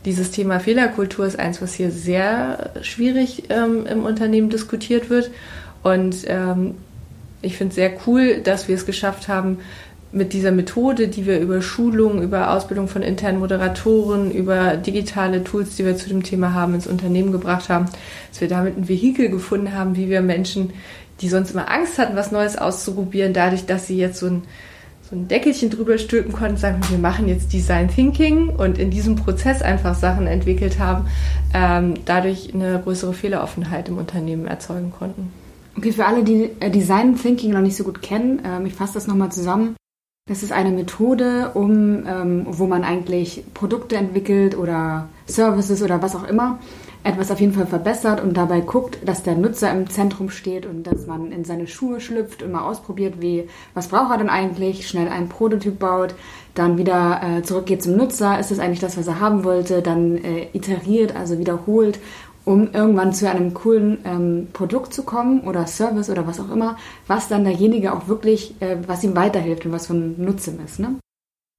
dieses 0.04 0.30
Thema 0.30 0.60
Fehlerkultur 0.60 1.26
ist 1.26 1.38
eins, 1.38 1.60
was 1.60 1.74
hier 1.74 1.90
sehr 1.90 2.70
schwierig 2.82 3.50
ähm, 3.50 3.86
im 3.86 4.04
Unternehmen 4.04 4.50
diskutiert 4.50 5.10
wird. 5.10 5.32
Und 5.82 6.24
ähm, 6.28 6.76
ich 7.42 7.56
finde 7.56 7.70
es 7.70 7.76
sehr 7.76 7.92
cool, 8.06 8.40
dass 8.42 8.68
wir 8.68 8.74
es 8.74 8.86
geschafft 8.86 9.28
haben, 9.28 9.58
mit 10.12 10.32
dieser 10.32 10.50
Methode, 10.50 11.08
die 11.08 11.24
wir 11.24 11.38
über 11.38 11.62
Schulung, 11.62 12.20
über 12.22 12.50
Ausbildung 12.50 12.88
von 12.88 13.02
internen 13.02 13.38
Moderatoren, 13.38 14.32
über 14.32 14.76
digitale 14.76 15.44
Tools, 15.44 15.76
die 15.76 15.84
wir 15.84 15.96
zu 15.96 16.08
dem 16.08 16.24
Thema 16.24 16.52
haben, 16.52 16.74
ins 16.74 16.88
Unternehmen 16.88 17.30
gebracht 17.30 17.68
haben, 17.68 17.86
dass 18.30 18.40
wir 18.40 18.48
damit 18.48 18.76
ein 18.76 18.88
Vehikel 18.88 19.28
gefunden 19.28 19.72
haben, 19.72 19.96
wie 19.96 20.10
wir 20.10 20.20
Menschen, 20.20 20.72
die 21.20 21.28
sonst 21.28 21.52
immer 21.52 21.70
Angst 21.70 21.98
hatten, 21.98 22.16
was 22.16 22.32
Neues 22.32 22.58
auszuprobieren, 22.58 23.32
dadurch, 23.32 23.66
dass 23.66 23.86
sie 23.86 23.98
jetzt 23.98 24.18
so 24.18 24.26
ein, 24.26 24.42
so 25.08 25.14
ein 25.14 25.28
Deckelchen 25.28 25.70
drüber 25.70 25.96
stülpen 25.96 26.32
konnten, 26.32 26.56
sagen, 26.56 26.80
wir 26.88 26.98
machen 26.98 27.28
jetzt 27.28 27.52
Design 27.52 27.88
Thinking 27.88 28.48
und 28.48 28.78
in 28.78 28.90
diesem 28.90 29.14
Prozess 29.14 29.62
einfach 29.62 29.94
Sachen 29.94 30.26
entwickelt 30.26 30.80
haben, 30.80 31.06
ähm, 31.54 31.94
dadurch 32.04 32.52
eine 32.52 32.80
größere 32.82 33.12
Fehleroffenheit 33.12 33.88
im 33.88 33.98
Unternehmen 33.98 34.48
erzeugen 34.48 34.90
konnten. 34.90 35.30
Okay, 35.76 35.92
für 35.92 36.06
alle, 36.06 36.24
die 36.24 36.50
äh, 36.60 36.70
Design 36.70 37.16
Thinking 37.16 37.52
noch 37.52 37.60
nicht 37.60 37.76
so 37.76 37.84
gut 37.84 38.02
kennen, 38.02 38.42
ähm, 38.44 38.66
ich 38.66 38.74
fasse 38.74 38.94
das 38.94 39.06
nochmal 39.06 39.30
zusammen. 39.30 39.76
Das 40.28 40.42
ist 40.42 40.52
eine 40.52 40.70
Methode, 40.70 41.52
um, 41.54 42.06
ähm, 42.06 42.46
wo 42.48 42.66
man 42.66 42.84
eigentlich 42.84 43.44
Produkte 43.54 43.96
entwickelt 43.96 44.56
oder 44.56 45.08
Services 45.26 45.82
oder 45.82 46.02
was 46.02 46.14
auch 46.14 46.24
immer, 46.24 46.58
etwas 47.02 47.30
auf 47.30 47.40
jeden 47.40 47.54
Fall 47.54 47.66
verbessert 47.66 48.22
und 48.22 48.36
dabei 48.36 48.60
guckt, 48.60 48.98
dass 49.04 49.22
der 49.22 49.34
Nutzer 49.34 49.72
im 49.72 49.88
Zentrum 49.88 50.28
steht 50.28 50.66
und 50.66 50.86
dass 50.86 51.06
man 51.06 51.32
in 51.32 51.44
seine 51.44 51.66
Schuhe 51.66 52.00
schlüpft 52.00 52.42
und 52.42 52.52
mal 52.52 52.62
ausprobiert, 52.62 53.20
wie, 53.20 53.48
was 53.74 53.88
braucht 53.88 54.10
er 54.10 54.18
denn 54.18 54.28
eigentlich, 54.28 54.86
schnell 54.86 55.08
einen 55.08 55.28
Prototyp 55.28 55.78
baut, 55.78 56.14
dann 56.54 56.76
wieder 56.76 57.20
äh, 57.22 57.42
zurückgeht 57.42 57.82
zum 57.82 57.96
Nutzer, 57.96 58.38
ist 58.38 58.50
es 58.50 58.58
eigentlich 58.58 58.80
das, 58.80 58.98
was 58.98 59.06
er 59.06 59.18
haben 59.18 59.44
wollte, 59.44 59.82
dann 59.82 60.18
äh, 60.18 60.48
iteriert, 60.52 61.16
also 61.16 61.38
wiederholt 61.38 61.98
um 62.44 62.72
irgendwann 62.72 63.12
zu 63.12 63.28
einem 63.28 63.54
coolen 63.54 63.98
ähm, 64.04 64.48
Produkt 64.52 64.94
zu 64.94 65.02
kommen 65.02 65.40
oder 65.42 65.66
Service 65.66 66.10
oder 66.10 66.26
was 66.26 66.40
auch 66.40 66.50
immer, 66.50 66.76
was 67.06 67.28
dann 67.28 67.44
derjenige 67.44 67.92
auch 67.92 68.08
wirklich, 68.08 68.54
äh, 68.60 68.76
was 68.86 69.04
ihm 69.04 69.14
weiterhilft 69.14 69.66
und 69.66 69.72
was 69.72 69.86
von 69.86 70.22
Nutzen 70.22 70.58
ist. 70.64 70.78
Ne? 70.78 70.96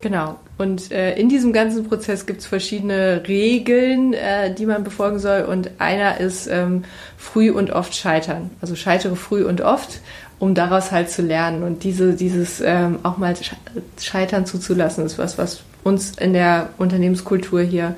Genau. 0.01 0.39
Und 0.57 0.91
äh, 0.91 1.15
in 1.15 1.29
diesem 1.29 1.53
ganzen 1.53 1.87
Prozess 1.87 2.25
gibt 2.25 2.41
es 2.41 2.47
verschiedene 2.47 3.23
Regeln, 3.27 4.13
äh, 4.13 4.53
die 4.53 4.65
man 4.65 4.83
befolgen 4.83 5.19
soll. 5.19 5.43
Und 5.43 5.69
einer 5.79 6.19
ist 6.19 6.47
ähm, 6.47 6.83
früh 7.17 7.51
und 7.51 7.71
oft 7.71 7.95
scheitern. 7.95 8.49
Also 8.61 8.75
scheitere 8.75 9.15
früh 9.15 9.45
und 9.45 9.61
oft, 9.61 10.01
um 10.39 10.55
daraus 10.55 10.91
halt 10.91 11.11
zu 11.11 11.21
lernen. 11.21 11.61
Und 11.61 11.83
diese, 11.83 12.15
dieses 12.15 12.61
ähm, 12.61 12.99
auch 13.03 13.17
mal 13.17 13.35
Scheitern 13.99 14.47
zuzulassen, 14.47 15.05
ist 15.05 15.19
was, 15.19 15.37
was 15.37 15.61
uns 15.83 16.17
in 16.17 16.33
der 16.33 16.69
Unternehmenskultur 16.79 17.61
hier 17.61 17.95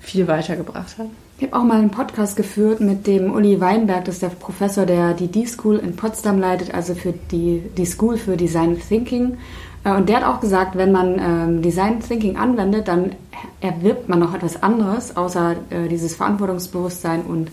viel 0.00 0.28
weitergebracht 0.28 0.98
hat. 0.98 1.06
Ich 1.42 1.48
habe 1.50 1.60
auch 1.60 1.66
mal 1.66 1.80
einen 1.80 1.90
Podcast 1.90 2.36
geführt 2.36 2.78
mit 2.78 3.08
dem 3.08 3.32
Uli 3.32 3.60
Weinberg, 3.60 4.04
das 4.04 4.14
ist 4.14 4.22
der 4.22 4.28
Professor, 4.28 4.86
der 4.86 5.12
die 5.12 5.26
D-School 5.26 5.78
in 5.78 5.96
Potsdam 5.96 6.38
leitet, 6.38 6.72
also 6.72 6.94
für 6.94 7.12
die, 7.12 7.64
die 7.76 7.84
School 7.84 8.16
für 8.16 8.36
Design 8.36 8.78
Thinking. 8.78 9.38
Äh, 9.82 9.96
und 9.96 10.08
der 10.08 10.18
hat 10.18 10.24
auch 10.24 10.38
gesagt, 10.38 10.76
wenn 10.76 10.92
man 10.92 11.18
ähm, 11.18 11.60
Design 11.60 11.98
Thinking 11.98 12.36
anwendet, 12.36 12.86
dann 12.86 13.16
erwirbt 13.60 14.08
man 14.08 14.20
noch 14.20 14.34
etwas 14.34 14.62
anderes, 14.62 15.16
außer 15.16 15.56
äh, 15.70 15.88
dieses 15.88 16.14
Verantwortungsbewusstsein 16.14 17.22
und 17.22 17.50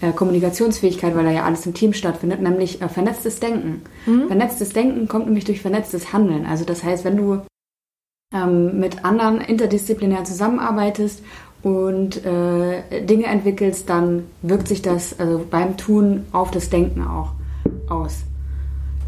äh, 0.00 0.12
Kommunikationsfähigkeit, 0.12 1.14
weil 1.14 1.24
da 1.24 1.30
ja 1.30 1.44
alles 1.44 1.66
im 1.66 1.74
Team 1.74 1.92
stattfindet, 1.92 2.40
nämlich 2.40 2.80
äh, 2.80 2.88
vernetztes 2.88 3.38
Denken. 3.38 3.82
Mhm. 4.06 4.28
Vernetztes 4.28 4.72
Denken 4.72 5.08
kommt 5.08 5.26
nämlich 5.26 5.44
durch 5.44 5.60
vernetztes 5.60 6.14
Handeln. 6.14 6.46
Also 6.46 6.64
das 6.64 6.82
heißt, 6.82 7.04
wenn 7.04 7.18
du 7.18 7.42
ähm, 8.34 8.80
mit 8.80 9.04
anderen 9.04 9.40
interdisziplinär 9.40 10.24
zusammenarbeitest 10.24 11.22
und 11.62 12.24
äh, 12.24 13.02
Dinge 13.04 13.26
entwickelst, 13.26 13.88
dann 13.88 14.24
wirkt 14.42 14.68
sich 14.68 14.82
das 14.82 15.18
also 15.18 15.44
beim 15.50 15.76
Tun 15.76 16.26
auf 16.32 16.50
das 16.50 16.70
Denken 16.70 17.02
auch 17.02 17.32
aus. 17.88 18.18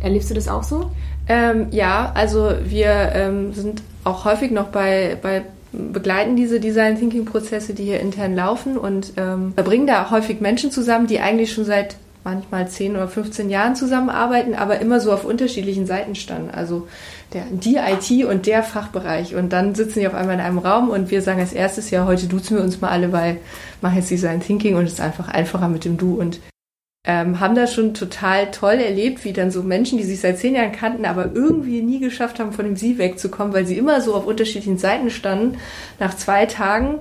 Erlebst 0.01 0.31
du 0.31 0.35
das 0.35 0.49
auch 0.49 0.63
so? 0.63 0.91
Ähm, 1.29 1.67
ja, 1.71 2.13
also 2.15 2.53
wir 2.65 3.13
ähm, 3.15 3.53
sind 3.53 3.83
auch 4.05 4.25
häufig 4.25 4.51
noch 4.51 4.69
bei, 4.69 5.17
bei 5.21 5.43
begleiten 5.73 6.37
diese 6.37 6.61
Design 6.61 6.99
Thinking 6.99 7.27
Prozesse, 7.27 7.75
die 7.75 7.85
hier 7.85 8.01
intern 8.01 8.35
laufen 8.35 8.79
und 8.79 9.13
ähm, 9.17 9.53
bringen 9.55 9.87
da 9.87 10.11
häufig 10.11 10.41
Menschen 10.41 10.71
zusammen, 10.71 11.07
die 11.07 11.21
eigentlich 11.21 11.53
schon 11.53 11.65
seit 11.65 11.97
manchmal 12.25 12.69
10 12.69 12.97
oder 12.97 13.09
15 13.09 13.51
Jahren 13.51 13.77
zusammenarbeiten, 13.77 14.55
aber 14.55 14.81
immer 14.81 15.01
so 15.01 15.13
auf 15.13 15.25
unterschiedlichen 15.25 15.87
Seiten 15.87 16.15
standen. 16.15 16.51
Also 16.51 16.89
der, 17.33 17.45
die 17.51 17.77
IT 17.77 18.25
und 18.27 18.47
der 18.47 18.63
Fachbereich. 18.63 19.35
Und 19.35 19.53
dann 19.53 19.75
sitzen 19.75 20.01
die 20.01 20.07
auf 20.07 20.15
einmal 20.15 20.37
in 20.37 20.41
einem 20.41 20.59
Raum 20.59 20.91
und 20.91 21.11
wir 21.11 21.23
sagen 21.23 21.41
als 21.41 21.53
erstes, 21.53 21.91
ja, 21.91 22.07
heute 22.07 22.27
duzen 22.27 22.57
wir 22.57 22.65
uns 22.65 22.81
mal 22.81 22.91
alle, 22.91 23.13
weil 23.13 23.39
machen 23.81 23.97
jetzt 23.97 24.11
Design 24.11 24.41
Thinking 24.41 24.77
und 24.77 24.85
es 24.85 24.95
ist 24.95 25.01
einfach 25.01 25.29
einfacher 25.29 25.69
mit 25.69 25.85
dem 25.85 25.97
Du. 25.97 26.15
Und 26.19 26.41
ähm, 27.07 27.41
haben 27.41 27.55
das 27.55 27.75
schon 27.75 27.95
total 27.95 28.51
toll 28.51 28.75
erlebt, 28.75 29.25
wie 29.25 29.33
dann 29.33 29.51
so 29.51 29.63
Menschen, 29.63 29.99
die 29.99 30.05
sich 30.05 30.21
seit 30.21 30.39
zehn 30.39 30.55
Jahren 30.55 30.73
kannten, 30.73 31.05
aber 31.05 31.31
irgendwie 31.35 31.81
nie 31.81 32.01
geschafft 32.01 32.39
haben, 32.39 32.53
von 32.53 32.65
dem 32.65 32.77
Sie 32.77 32.99
wegzukommen, 32.99 33.55
weil 33.55 33.67
sie 33.67 33.79
immer 33.79 34.01
so 34.01 34.15
auf 34.15 34.27
unterschiedlichen 34.27 34.79
Seiten 34.79 35.11
standen, 35.11 35.59
nach 35.99 36.15
zwei 36.15 36.47
Tagen 36.47 37.01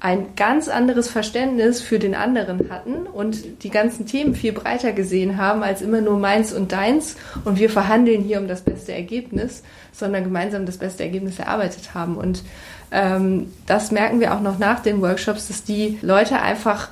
ein 0.00 0.36
ganz 0.36 0.68
anderes 0.68 1.08
Verständnis 1.08 1.80
für 1.80 1.98
den 1.98 2.14
anderen 2.14 2.70
hatten 2.70 3.08
und 3.08 3.64
die 3.64 3.68
ganzen 3.68 4.06
Themen 4.06 4.36
viel 4.36 4.52
breiter 4.52 4.92
gesehen 4.92 5.38
haben 5.38 5.64
als 5.64 5.82
immer 5.82 6.00
nur 6.00 6.20
meins 6.20 6.52
und 6.52 6.70
deins 6.70 7.16
und 7.44 7.58
wir 7.58 7.68
verhandeln 7.68 8.22
hier 8.22 8.40
um 8.40 8.46
das 8.46 8.60
beste 8.60 8.92
Ergebnis, 8.92 9.64
sondern 9.90 10.22
gemeinsam 10.22 10.66
das 10.66 10.76
beste 10.76 11.02
Ergebnis 11.02 11.40
erarbeitet 11.40 11.94
haben. 11.94 12.16
Und 12.16 12.44
ähm, 12.92 13.52
das 13.66 13.90
merken 13.90 14.20
wir 14.20 14.34
auch 14.34 14.40
noch 14.40 14.60
nach 14.60 14.78
den 14.78 15.02
Workshops, 15.02 15.48
dass 15.48 15.64
die 15.64 15.98
Leute 16.00 16.40
einfach 16.40 16.90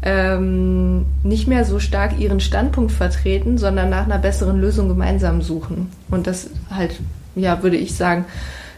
ähm, 0.00 1.04
nicht 1.24 1.48
mehr 1.48 1.66
so 1.66 1.78
stark 1.78 2.18
ihren 2.18 2.40
Standpunkt 2.40 2.92
vertreten, 2.92 3.58
sondern 3.58 3.90
nach 3.90 4.06
einer 4.06 4.18
besseren 4.18 4.58
Lösung 4.58 4.88
gemeinsam 4.88 5.42
suchen. 5.42 5.92
Und 6.10 6.26
das 6.26 6.48
halt, 6.70 7.00
ja, 7.34 7.62
würde 7.62 7.76
ich 7.76 7.96
sagen, 7.96 8.24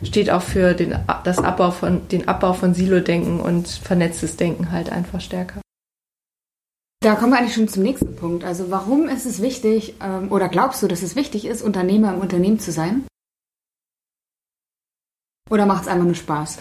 steht 0.02 0.30
auch 0.30 0.42
für 0.42 0.74
den, 0.74 0.96
das 1.24 1.38
Abbau 1.38 1.70
von, 1.70 2.08
den 2.08 2.28
Abbau 2.28 2.52
von 2.52 2.74
Silo-Denken 2.74 3.40
und 3.40 3.68
vernetztes 3.68 4.36
Denken 4.36 4.72
halt 4.72 4.90
einfach 4.90 5.20
stärker. 5.20 5.60
Da 7.00 7.14
kommen 7.14 7.32
wir 7.32 7.38
eigentlich 7.38 7.54
schon 7.54 7.68
zum 7.68 7.84
nächsten 7.84 8.16
Punkt. 8.16 8.44
Also 8.44 8.70
warum 8.70 9.08
ist 9.08 9.24
es 9.24 9.40
wichtig, 9.40 9.94
ähm, 10.02 10.32
oder 10.32 10.48
glaubst 10.48 10.82
du, 10.82 10.88
dass 10.88 11.02
es 11.02 11.14
wichtig 11.14 11.46
ist, 11.46 11.62
Unternehmer 11.62 12.12
im 12.12 12.20
Unternehmen 12.20 12.58
zu 12.58 12.72
sein? 12.72 13.04
Oder 15.48 15.64
macht 15.64 15.82
es 15.82 15.88
einfach 15.88 16.04
nur 16.04 16.16
Spaß? 16.16 16.58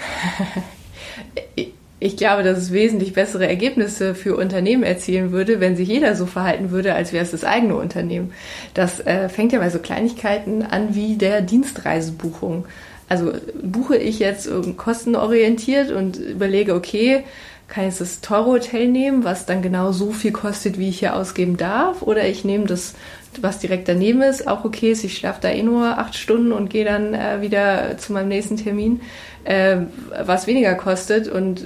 ich 1.99 2.17
glaube, 2.17 2.43
dass 2.43 2.59
es 2.59 2.71
wesentlich 2.71 3.13
bessere 3.13 3.47
Ergebnisse 3.47 4.13
für 4.13 4.35
Unternehmen 4.37 4.83
erzielen 4.83 5.31
würde, 5.31 5.59
wenn 5.59 5.75
sich 5.75 5.87
jeder 5.89 6.15
so 6.15 6.27
verhalten 6.27 6.69
würde, 6.69 6.93
als 6.93 7.13
wäre 7.13 7.25
es 7.25 7.31
das 7.31 7.43
eigene 7.43 7.75
Unternehmen. 7.75 8.31
Das 8.75 8.99
äh, 8.99 9.29
fängt 9.29 9.51
ja 9.53 9.59
bei 9.59 9.71
so 9.71 9.79
Kleinigkeiten 9.79 10.61
an 10.61 10.93
wie 10.93 11.15
der 11.15 11.41
Dienstreisebuchung. 11.41 12.65
Also 13.09 13.33
buche 13.61 13.97
ich 13.97 14.19
jetzt 14.19 14.49
kostenorientiert 14.75 15.91
und 15.91 16.17
überlege, 16.17 16.73
okay, 16.73 17.23
kann 17.67 17.87
ich 17.87 17.97
das 17.97 18.21
teure 18.21 18.45
Hotel 18.45 18.87
nehmen, 18.87 19.23
was 19.23 19.45
dann 19.45 19.61
genau 19.61 19.91
so 19.91 20.11
viel 20.11 20.31
kostet, 20.31 20.77
wie 20.79 20.89
ich 20.89 20.99
hier 20.99 21.15
ausgeben 21.15 21.57
darf, 21.57 22.01
oder 22.01 22.27
ich 22.27 22.45
nehme 22.45 22.65
das, 22.65 22.93
was 23.41 23.59
direkt 23.59 23.87
daneben 23.87 24.21
ist, 24.21 24.47
auch 24.47 24.63
okay 24.63 24.91
ist, 24.91 25.03
ich 25.03 25.17
schlafe 25.17 25.41
da 25.41 25.49
eh 25.49 25.63
nur 25.63 25.97
acht 25.97 26.15
Stunden 26.15 26.51
und 26.51 26.69
gehe 26.69 26.85
dann 26.85 27.13
äh, 27.13 27.41
wieder 27.41 27.97
zu 27.97 28.13
meinem 28.13 28.29
nächsten 28.29 28.57
Termin, 28.57 29.01
äh, 29.43 29.77
was 30.23 30.47
weniger 30.47 30.75
kostet. 30.75 31.27
Und 31.27 31.63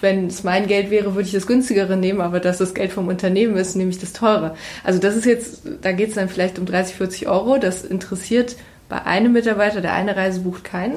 wenn 0.00 0.26
es 0.26 0.44
mein 0.44 0.66
Geld 0.66 0.90
wäre, 0.90 1.14
würde 1.14 1.26
ich 1.26 1.32
das 1.32 1.46
günstigere 1.46 1.96
nehmen, 1.96 2.20
aber 2.20 2.40
dass 2.40 2.58
das 2.58 2.74
Geld 2.74 2.92
vom 2.92 3.08
Unternehmen 3.08 3.56
ist, 3.56 3.76
nehme 3.76 3.90
ich 3.90 3.98
das 3.98 4.12
teure. 4.12 4.56
Also 4.84 4.98
das 4.98 5.16
ist 5.16 5.26
jetzt, 5.26 5.62
da 5.80 5.92
geht 5.92 6.10
es 6.10 6.16
dann 6.16 6.28
vielleicht 6.28 6.58
um 6.58 6.66
30, 6.66 6.96
40 6.96 7.28
Euro, 7.28 7.58
das 7.58 7.84
interessiert 7.84 8.56
bei 8.90 9.06
einem 9.06 9.32
Mitarbeiter, 9.32 9.80
der 9.80 9.94
eine 9.94 10.16
Reise 10.16 10.40
bucht, 10.40 10.64
keinen. 10.64 10.96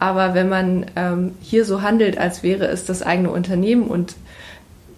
Aber 0.00 0.34
wenn 0.34 0.48
man 0.48 0.86
ähm, 0.96 1.34
hier 1.40 1.64
so 1.64 1.82
handelt, 1.82 2.18
als 2.18 2.42
wäre 2.42 2.66
es 2.66 2.84
das 2.84 3.02
eigene 3.02 3.30
Unternehmen 3.30 3.84
und 3.84 4.16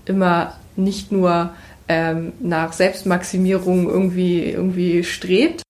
immer 0.06 0.54
nicht 0.76 1.12
nur 1.12 1.50
ähm, 1.88 2.32
nach 2.40 2.72
Selbstmaximierung 2.72 3.88
irgendwie, 3.88 4.44
irgendwie 4.44 5.04
strebt, 5.04 5.62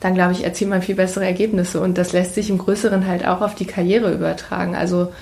dann 0.00 0.14
glaube 0.14 0.32
ich, 0.32 0.44
erzielt 0.44 0.70
man 0.70 0.82
viel 0.82 0.94
bessere 0.94 1.24
Ergebnisse. 1.24 1.80
Und 1.80 1.96
das 1.98 2.12
lässt 2.12 2.34
sich 2.34 2.50
im 2.50 2.58
Größeren 2.58 3.06
halt 3.06 3.26
auch 3.26 3.40
auf 3.40 3.54
die 3.54 3.66
Karriere 3.66 4.12
übertragen. 4.12 4.76
Also 4.76 5.12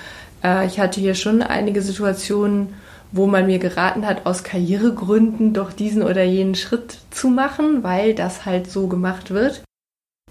äh, 0.43 0.65
ich 0.67 0.79
hatte 0.79 0.99
hier 0.99 1.15
schon 1.15 1.41
einige 1.41 1.81
Situationen, 1.81 2.73
wo 3.11 3.27
man 3.27 3.45
mir 3.45 3.59
geraten 3.59 4.05
hat, 4.05 4.25
aus 4.25 4.43
Karrieregründen 4.43 5.53
doch 5.53 5.71
diesen 5.71 6.03
oder 6.03 6.23
jenen 6.23 6.55
Schritt 6.55 6.97
zu 7.11 7.29
machen, 7.29 7.83
weil 7.83 8.13
das 8.13 8.45
halt 8.45 8.69
so 8.69 8.87
gemacht 8.87 9.31
wird. 9.31 9.63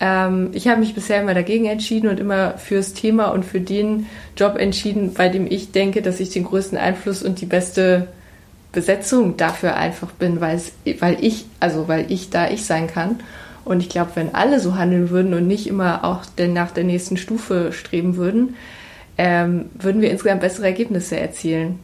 Ähm, 0.00 0.50
ich 0.52 0.66
habe 0.66 0.80
mich 0.80 0.94
bisher 0.94 1.20
immer 1.22 1.34
dagegen 1.34 1.66
entschieden 1.66 2.08
und 2.08 2.18
immer 2.18 2.58
fürs 2.58 2.94
Thema 2.94 3.28
und 3.28 3.44
für 3.44 3.60
den 3.60 4.06
Job 4.36 4.56
entschieden, 4.56 5.14
bei 5.14 5.28
dem 5.28 5.46
ich 5.46 5.70
denke, 5.72 6.02
dass 6.02 6.20
ich 6.20 6.30
den 6.30 6.44
größten 6.44 6.76
Einfluss 6.76 7.22
und 7.22 7.40
die 7.40 7.46
beste 7.46 8.08
Besetzung 8.72 9.36
dafür 9.36 9.76
einfach 9.76 10.10
bin, 10.10 10.40
weil 10.40 10.60
ich, 11.20 11.46
also 11.60 11.86
weil 11.86 12.10
ich 12.10 12.30
da 12.30 12.50
ich 12.50 12.64
sein 12.64 12.88
kann. 12.88 13.20
Und 13.64 13.80
ich 13.80 13.88
glaube, 13.88 14.10
wenn 14.14 14.34
alle 14.34 14.60
so 14.60 14.76
handeln 14.76 15.10
würden 15.10 15.32
und 15.32 15.46
nicht 15.46 15.68
immer 15.68 16.04
auch 16.04 16.26
denn 16.26 16.52
nach 16.52 16.72
der 16.72 16.84
nächsten 16.84 17.16
Stufe 17.16 17.72
streben 17.72 18.16
würden, 18.16 18.56
ähm, 19.16 19.66
würden 19.78 20.02
wir 20.02 20.10
insgesamt 20.10 20.40
bessere 20.40 20.66
Ergebnisse 20.66 21.18
erzielen 21.18 21.78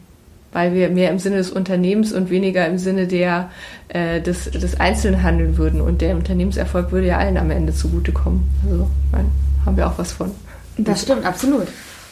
weil 0.53 0.75
wir 0.75 0.91
mehr 0.91 1.11
im 1.11 1.19
Sinne 1.19 1.37
des 1.37 1.51
Unternehmens 1.51 2.13
und 2.13 2.31
weniger 2.31 2.67
im 2.67 2.79
Sinne 2.79 3.07
der, 3.07 3.51
äh, 3.89 4.21
des, 4.21 4.51
des 4.51 4.81
Einzelnen 4.81 5.23
handeln 5.23 5.57
würden. 5.57 5.81
Und 5.81 6.01
der 6.01 6.17
Unternehmenserfolg 6.17 6.93
würde 6.93 7.09
ja 7.09 7.19
allen 7.19 7.37
am 7.37 7.51
Ende 7.51 7.73
zugutekommen. 7.73 8.43
Also 8.69 8.91
mein, 9.13 9.27
haben 9.65 9.77
wir 9.77 9.87
auch 9.87 9.99
was 9.99 10.13
von. 10.13 10.31
Das 10.77 11.03
stimmt, 11.03 11.25
absolut. 11.25 11.69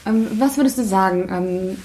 Ähm, 0.07 0.27
was 0.39 0.57
würdest 0.57 0.79
du 0.79 0.85
sagen? 0.85 1.29
Ähm, 1.31 1.77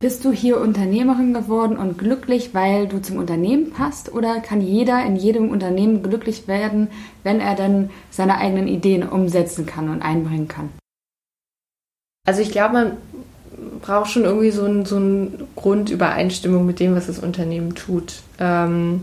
bist 0.00 0.24
du 0.24 0.32
hier 0.32 0.60
Unternehmerin 0.60 1.32
geworden 1.32 1.78
und 1.78 1.96
glücklich, 1.96 2.52
weil 2.52 2.86
du 2.86 3.00
zum 3.00 3.16
Unternehmen 3.16 3.70
passt? 3.70 4.12
Oder 4.12 4.40
kann 4.40 4.60
jeder 4.60 5.04
in 5.04 5.16
jedem 5.16 5.48
Unternehmen 5.48 6.02
glücklich 6.02 6.46
werden, 6.46 6.88
wenn 7.22 7.40
er 7.40 7.54
dann 7.54 7.90
seine 8.10 8.36
eigenen 8.36 8.68
Ideen 8.68 9.08
umsetzen 9.08 9.64
kann 9.64 9.88
und 9.88 10.02
einbringen 10.02 10.48
kann? 10.48 10.68
Also 12.26 12.42
ich 12.42 12.52
glaube, 12.52 12.74
man 12.74 12.96
braucht 13.82 14.10
schon 14.10 14.24
irgendwie 14.24 14.50
so 14.50 14.64
eine 14.64 14.86
so 14.86 14.98
ein 14.98 15.48
Grundübereinstimmung 15.56 16.66
mit 16.66 16.80
dem, 16.80 16.94
was 16.94 17.06
das 17.06 17.18
Unternehmen 17.18 17.74
tut. 17.74 18.14
Ähm, 18.38 19.02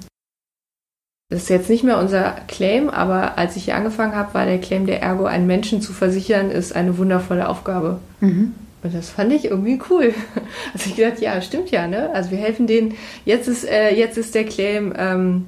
das 1.30 1.44
ist 1.44 1.50
jetzt 1.50 1.70
nicht 1.70 1.86
mehr 1.86 1.98
unser 1.98 2.36
Claim, 2.50 2.90
aber 2.90 3.38
als 3.38 3.56
ich 3.56 3.64
hier 3.66 3.76
angefangen 3.76 4.16
habe, 4.16 4.34
war 4.34 4.46
der 4.46 4.60
Claim 4.60 4.86
der 4.86 5.02
Ergo, 5.02 5.24
einen 5.24 5.48
Menschen 5.48 5.82
zu 5.82 5.94
versichern, 5.94 6.52
ist 6.52 6.76
eine 6.76 6.98
wundervolle 6.98 7.48
Aufgabe. 7.48 8.00
Mhm. 8.20 8.54
Und 8.84 8.94
das 8.94 9.10
fand 9.10 9.32
ich 9.32 9.46
irgendwie 9.46 9.80
cool. 9.90 10.14
Also 10.74 10.90
ich 10.90 10.96
gedacht, 10.96 11.22
ja, 11.22 11.42
stimmt 11.42 11.72
ja, 11.72 11.88
ne? 11.88 12.10
Also 12.14 12.32
wir 12.32 12.38
helfen 12.38 12.68
denen. 12.68 12.96
Jetzt 13.26 13.48
ist, 13.48 13.64
äh, 13.64 13.96
jetzt 13.96 14.18
ist 14.18 14.36
der 14.36 14.44
Claim, 14.44 14.94
ähm, 14.98 15.48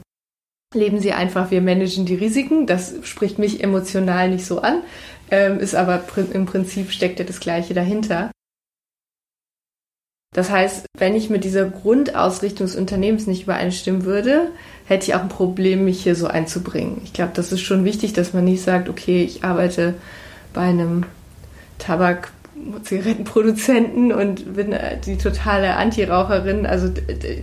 leben 0.73 0.99
Sie 0.99 1.11
einfach, 1.11 1.51
wir 1.51 1.61
managen 1.61 2.05
die 2.05 2.15
Risiken. 2.15 2.65
Das 2.65 2.95
spricht 3.03 3.37
mich 3.37 3.63
emotional 3.63 4.29
nicht 4.29 4.45
so 4.45 4.61
an, 4.61 4.83
ähm, 5.31 5.59
ist 5.59 5.75
aber 5.75 6.03
im 6.33 6.45
Prinzip 6.45 6.91
steckt 6.91 7.19
ja 7.19 7.25
das 7.25 7.39
Gleiche 7.39 7.73
dahinter. 7.73 8.31
Das 10.33 10.49
heißt, 10.49 10.85
wenn 10.97 11.15
ich 11.15 11.29
mit 11.29 11.43
dieser 11.43 11.65
Grundausrichtung 11.65 12.65
des 12.65 12.75
Unternehmens 12.75 13.27
nicht 13.27 13.43
übereinstimmen 13.43 14.03
würde, 14.03 14.49
hätte 14.85 15.05
ich 15.07 15.15
auch 15.15 15.21
ein 15.21 15.29
Problem, 15.29 15.85
mich 15.85 16.01
hier 16.01 16.15
so 16.15 16.27
einzubringen. 16.27 17.01
Ich 17.03 17.13
glaube, 17.13 17.31
das 17.35 17.51
ist 17.51 17.61
schon 17.61 17.85
wichtig, 17.85 18.13
dass 18.13 18.33
man 18.33 18.43
nicht 18.43 18.63
sagt, 18.63 18.89
okay, 18.89 19.23
ich 19.23 19.43
arbeite 19.43 19.93
bei 20.53 20.61
einem 20.61 21.05
Tabak 21.77 22.31
Zigarettenproduzenten 22.83 24.11
und 24.11 24.55
bin 24.55 24.73
äh, 24.73 24.97
die 25.05 25.17
totale 25.17 25.75
Anti-Raucherin. 25.75 26.65
Also 26.65 26.89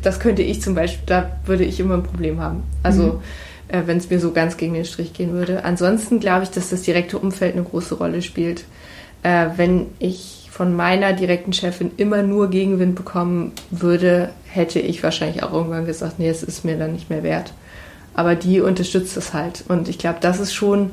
das 0.02 0.20
könnte 0.20 0.42
ich 0.42 0.62
zum 0.62 0.74
Beispiel, 0.74 1.02
da 1.06 1.36
würde 1.46 1.64
ich 1.64 1.80
immer 1.80 1.94
ein 1.94 2.02
Problem 2.02 2.40
haben. 2.40 2.62
Also 2.82 3.02
mhm. 3.02 3.20
äh, 3.68 3.82
wenn 3.86 3.98
es 3.98 4.08
mir 4.08 4.20
so 4.20 4.32
ganz 4.32 4.56
gegen 4.56 4.74
den 4.74 4.84
Strich 4.84 5.12
gehen 5.12 5.32
würde. 5.32 5.64
Ansonsten 5.64 6.20
glaube 6.20 6.44
ich, 6.44 6.50
dass 6.50 6.70
das 6.70 6.82
direkte 6.82 7.18
Umfeld 7.18 7.54
eine 7.54 7.64
große 7.64 7.96
Rolle 7.96 8.22
spielt. 8.22 8.64
Äh, 9.22 9.48
wenn 9.56 9.86
ich 9.98 10.39
von 10.50 10.74
meiner 10.74 11.12
direkten 11.12 11.52
Chefin 11.52 11.92
immer 11.96 12.22
nur 12.22 12.50
Gegenwind 12.50 12.96
bekommen 12.96 13.52
würde, 13.70 14.30
hätte 14.46 14.80
ich 14.80 15.02
wahrscheinlich 15.02 15.42
auch 15.42 15.52
irgendwann 15.52 15.86
gesagt, 15.86 16.18
nee, 16.18 16.28
es 16.28 16.42
ist 16.42 16.64
mir 16.64 16.76
dann 16.76 16.92
nicht 16.92 17.08
mehr 17.08 17.22
wert. 17.22 17.52
Aber 18.14 18.34
die 18.34 18.60
unterstützt 18.60 19.16
es 19.16 19.32
halt. 19.32 19.64
Und 19.68 19.88
ich 19.88 19.98
glaube, 19.98 20.18
das 20.20 20.40
ist 20.40 20.52
schon 20.52 20.90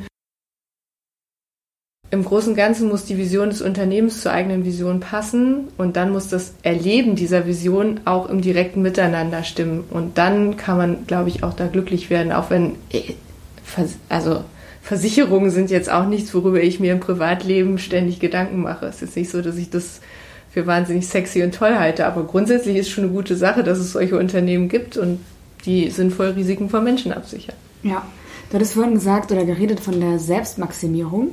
im 2.10 2.24
Großen 2.24 2.52
und 2.52 2.56
Ganzen 2.56 2.88
muss 2.88 3.04
die 3.04 3.18
Vision 3.18 3.50
des 3.50 3.62
Unternehmens 3.62 4.22
zur 4.22 4.32
eigenen 4.32 4.64
Vision 4.64 5.02
passen 5.02 5.68
und 5.78 5.98
dann 5.98 6.12
muss 6.12 6.30
das 6.30 6.54
Erleben 6.64 7.16
dieser 7.16 7.46
Vision 7.46 8.00
auch 8.06 8.30
im 8.30 8.42
direkten 8.42 8.82
Miteinander 8.82 9.44
stimmen. 9.44 9.84
Und 9.90 10.18
dann 10.18 10.56
kann 10.56 10.78
man, 10.78 11.08
glaube 11.08 11.30
ich, 11.30 11.44
auch 11.44 11.54
da 11.54 11.68
glücklich 11.68 12.10
werden, 12.10 12.32
auch 12.32 12.50
wenn, 12.50 12.76
äh, 12.92 13.14
also 14.08 14.44
Versicherungen 14.88 15.50
sind 15.50 15.70
jetzt 15.70 15.92
auch 15.92 16.08
nichts, 16.08 16.34
worüber 16.34 16.64
ich 16.64 16.80
mir 16.80 16.94
im 16.94 17.02
Privatleben 17.02 17.78
ständig 17.78 18.22
Gedanken 18.22 18.62
mache. 18.62 18.86
Es 18.86 18.96
ist 18.96 19.02
jetzt 19.02 19.16
nicht 19.18 19.30
so, 19.30 19.42
dass 19.42 19.58
ich 19.58 19.70
das 19.70 20.00
für 20.50 20.66
wahnsinnig 20.66 21.06
sexy 21.06 21.44
und 21.44 21.54
toll 21.54 21.76
halte, 21.78 22.06
aber 22.06 22.24
grundsätzlich 22.24 22.78
ist 22.78 22.90
schon 22.90 23.04
eine 23.04 23.12
gute 23.12 23.36
Sache, 23.36 23.64
dass 23.64 23.80
es 23.80 23.92
solche 23.92 24.18
Unternehmen 24.18 24.70
gibt 24.70 24.96
und 24.96 25.20
die 25.66 25.90
sinnvoll 25.90 26.28
Risiken 26.28 26.70
von 26.70 26.86
Menschen 26.86 27.12
absichern. 27.12 27.56
Ja, 27.84 28.08
du 28.50 28.56
hattest 28.56 28.76
vorhin 28.76 28.94
gesagt 28.94 29.30
oder 29.30 29.44
geredet 29.44 29.82
von 29.82 30.00
der 30.00 30.20
Selbstmaximierung. 30.20 31.32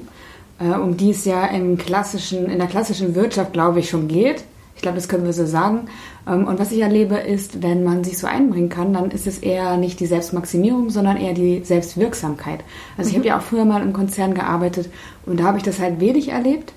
Äh, 0.58 0.76
um 0.76 0.96
die 0.96 1.10
es 1.10 1.24
ja 1.24 1.46
im 1.46 1.78
klassischen, 1.78 2.46
in 2.46 2.58
der 2.58 2.66
klassischen 2.66 3.14
Wirtschaft, 3.14 3.52
glaube 3.52 3.78
ich, 3.78 3.88
schon 3.88 4.08
geht. 4.08 4.42
Ich 4.76 4.82
glaube, 4.82 4.96
das 4.96 5.08
können 5.08 5.24
wir 5.24 5.32
so 5.32 5.46
sagen. 5.46 5.88
Ähm, 6.26 6.46
und 6.46 6.58
was 6.58 6.72
ich 6.72 6.80
erlebe, 6.80 7.16
ist, 7.16 7.62
wenn 7.62 7.84
man 7.84 8.04
sich 8.04 8.18
so 8.18 8.26
einbringen 8.26 8.68
kann, 8.68 8.92
dann 8.92 9.10
ist 9.10 9.26
es 9.26 9.38
eher 9.38 9.76
nicht 9.76 10.00
die 10.00 10.06
Selbstmaximierung, 10.06 10.90
sondern 10.90 11.16
eher 11.16 11.34
die 11.34 11.62
Selbstwirksamkeit. 11.64 12.60
Also 12.96 13.10
ich 13.10 13.16
habe 13.16 13.24
mhm. 13.24 13.28
ja 13.28 13.38
auch 13.38 13.42
früher 13.42 13.64
mal 13.64 13.82
im 13.82 13.92
Konzern 13.92 14.34
gearbeitet 14.34 14.88
und 15.26 15.40
da 15.40 15.44
habe 15.44 15.58
ich 15.58 15.64
das 15.64 15.80
halt 15.80 16.00
wenig 16.00 16.28
erlebt. 16.28 16.72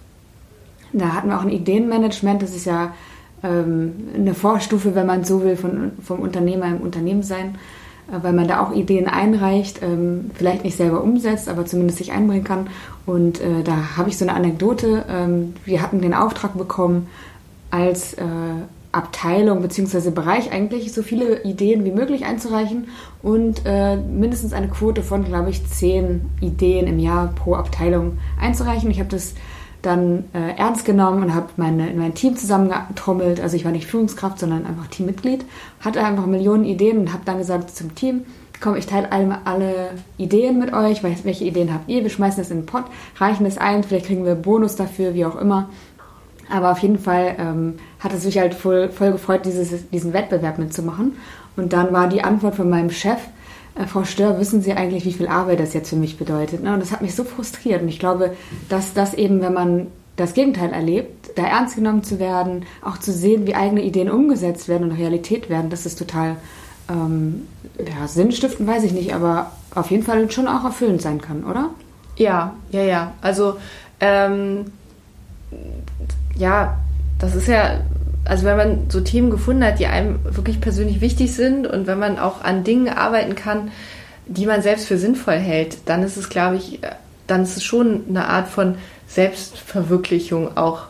Da 0.93 1.13
hatten 1.13 1.29
wir 1.29 1.37
auch 1.37 1.43
ein 1.43 1.49
Ideenmanagement, 1.49 2.41
das 2.41 2.55
ist 2.55 2.65
ja 2.65 2.93
ähm, 3.43 3.93
eine 4.15 4.33
Vorstufe, 4.33 4.95
wenn 4.95 5.05
man 5.05 5.25
so 5.25 5.43
will, 5.43 5.57
von, 5.57 5.91
vom 6.03 6.19
Unternehmer 6.19 6.67
im 6.67 6.77
Unternehmen 6.77 7.23
sein. 7.23 7.55
Äh, 8.11 8.23
weil 8.23 8.33
man 8.33 8.47
da 8.47 8.61
auch 8.61 8.73
Ideen 8.73 9.07
einreicht, 9.07 9.81
ähm, 9.81 10.31
vielleicht 10.33 10.63
nicht 10.63 10.77
selber 10.77 11.03
umsetzt, 11.03 11.49
aber 11.49 11.65
zumindest 11.65 11.97
sich 11.97 12.11
einbringen 12.11 12.43
kann. 12.43 12.67
Und 13.05 13.41
äh, 13.41 13.63
da 13.63 13.97
habe 13.97 14.09
ich 14.09 14.17
so 14.17 14.25
eine 14.25 14.33
Anekdote. 14.33 15.05
Ähm, 15.09 15.53
wir 15.65 15.81
hatten 15.81 16.01
den 16.01 16.13
Auftrag 16.13 16.57
bekommen, 16.57 17.07
als 17.71 18.13
äh, 18.13 18.23
Abteilung 18.91 19.61
bzw. 19.61 20.11
Bereich 20.11 20.51
eigentlich 20.51 20.93
so 20.93 21.03
viele 21.03 21.43
Ideen 21.43 21.85
wie 21.85 21.91
möglich 21.91 22.25
einzureichen 22.25 22.87
und 23.21 23.61
äh, 23.65 23.97
mindestens 23.97 24.53
eine 24.53 24.69
Quote 24.69 25.03
von, 25.03 25.23
glaube 25.23 25.49
ich, 25.49 25.67
zehn 25.67 26.21
Ideen 26.41 26.87
im 26.87 26.99
Jahr 26.99 27.27
pro 27.27 27.55
Abteilung 27.55 28.17
einzureichen. 28.39 28.89
Ich 28.89 28.99
habe 28.99 29.09
das 29.09 29.33
dann 29.81 30.25
äh, 30.33 30.57
ernst 30.57 30.85
genommen 30.85 31.23
und 31.23 31.35
habe 31.35 31.47
mein 31.57 32.13
Team 32.15 32.35
zusammengetrommelt. 32.35 33.39
Also 33.39 33.55
ich 33.55 33.63
war 33.63 33.71
nicht 33.71 33.87
Führungskraft, 33.87 34.39
sondern 34.39 34.65
einfach 34.65 34.87
Teammitglied. 34.87 35.45
Hatte 35.79 36.03
einfach 36.03 36.25
Millionen 36.25 36.65
Ideen 36.65 36.97
und 36.97 37.13
habe 37.13 37.23
dann 37.25 37.37
gesagt 37.37 37.75
zum 37.75 37.93
Team, 37.93 38.25
komm, 38.59 38.75
ich 38.75 38.87
teile 38.87 39.11
alle, 39.11 39.37
alle 39.45 39.89
Ideen 40.17 40.59
mit 40.59 40.73
euch. 40.73 41.03
Welche 41.03 41.45
Ideen 41.45 41.73
habt 41.73 41.89
ihr? 41.89 42.01
Wir 42.01 42.09
schmeißen 42.09 42.41
das 42.41 42.51
in 42.51 42.61
den 42.61 42.65
Pott, 42.65 42.85
reichen 43.17 43.43
das 43.43 43.57
ein, 43.57 43.83
vielleicht 43.83 44.07
kriegen 44.07 44.25
wir 44.25 44.35
Bonus 44.35 44.75
dafür, 44.75 45.13
wie 45.13 45.25
auch 45.25 45.35
immer. 45.35 45.69
Aber 46.49 46.71
auf 46.71 46.79
jeden 46.79 46.99
Fall 46.99 47.35
ähm, 47.37 47.75
hat 47.99 48.13
es 48.13 48.23
mich 48.23 48.37
halt 48.37 48.53
voll, 48.53 48.89
voll 48.89 49.11
gefreut, 49.11 49.45
dieses, 49.45 49.89
diesen 49.89 50.13
Wettbewerb 50.13 50.57
mitzumachen. 50.59 51.17
Und 51.55 51.73
dann 51.73 51.91
war 51.91 52.07
die 52.07 52.23
Antwort 52.23 52.55
von 52.55 52.69
meinem 52.69 52.89
Chef, 52.89 53.19
äh, 53.75 53.85
Frau 53.85 54.03
Stör, 54.03 54.39
wissen 54.39 54.61
Sie 54.61 54.73
eigentlich, 54.73 55.05
wie 55.05 55.13
viel 55.13 55.27
Arbeit 55.27 55.59
das 55.59 55.73
jetzt 55.73 55.89
für 55.89 55.95
mich 55.95 56.17
bedeutet? 56.17 56.63
Ne? 56.63 56.73
Und 56.73 56.79
das 56.79 56.91
hat 56.91 57.01
mich 57.01 57.15
so 57.15 57.23
frustriert. 57.23 57.81
Und 57.81 57.89
ich 57.89 57.99
glaube, 57.99 58.33
dass 58.69 58.93
das 58.93 59.13
eben, 59.13 59.41
wenn 59.41 59.53
man 59.53 59.87
das 60.15 60.33
Gegenteil 60.33 60.71
erlebt, 60.71 61.31
da 61.35 61.43
ernst 61.43 61.75
genommen 61.75 62.03
zu 62.03 62.19
werden, 62.19 62.65
auch 62.83 62.97
zu 62.97 63.11
sehen, 63.11 63.45
wie 63.45 63.55
eigene 63.55 63.83
Ideen 63.83 64.09
umgesetzt 64.09 64.67
werden 64.67 64.89
und 64.89 64.97
Realität 64.97 65.49
werden, 65.49 65.69
das 65.69 65.85
ist 65.85 65.99
total 65.99 66.37
ähm, 66.89 67.47
ja, 67.77 68.07
sinnstiftend, 68.07 68.67
weiß 68.67 68.83
ich 68.83 68.93
nicht, 68.93 69.13
aber 69.13 69.51
auf 69.75 69.91
jeden 69.91 70.03
Fall 70.03 70.29
schon 70.31 70.47
auch 70.47 70.63
erfüllend 70.63 71.01
sein 71.01 71.21
kann, 71.21 71.43
oder? 71.43 71.69
Ja, 72.15 72.55
ja, 72.71 72.81
ja. 72.81 73.13
Also, 73.21 73.57
ähm, 73.99 74.65
ja, 76.37 76.77
das 77.19 77.35
ist 77.35 77.47
ja 77.47 77.79
also 78.27 78.45
wenn 78.45 78.57
man 78.57 78.89
so 78.89 78.99
Themen 78.99 79.29
gefunden 79.29 79.63
hat, 79.63 79.79
die 79.79 79.87
einem 79.87 80.19
wirklich 80.23 80.59
persönlich 80.59 81.01
wichtig 81.01 81.33
sind 81.33 81.65
und 81.65 81.87
wenn 81.87 81.99
man 81.99 82.19
auch 82.19 82.43
an 82.43 82.63
Dingen 82.63 82.89
arbeiten 82.89 83.35
kann, 83.35 83.71
die 84.25 84.45
man 84.45 84.61
selbst 84.61 84.87
für 84.87 84.97
sinnvoll 84.97 85.37
hält, 85.37 85.77
dann 85.85 86.03
ist 86.03 86.17
es, 86.17 86.29
glaube 86.29 86.57
ich, 86.57 86.79
dann 87.27 87.43
ist 87.43 87.57
es 87.57 87.63
schon 87.63 88.03
eine 88.09 88.27
Art 88.27 88.49
von 88.49 88.75
Selbstverwirklichung 89.07 90.57
auch 90.57 90.83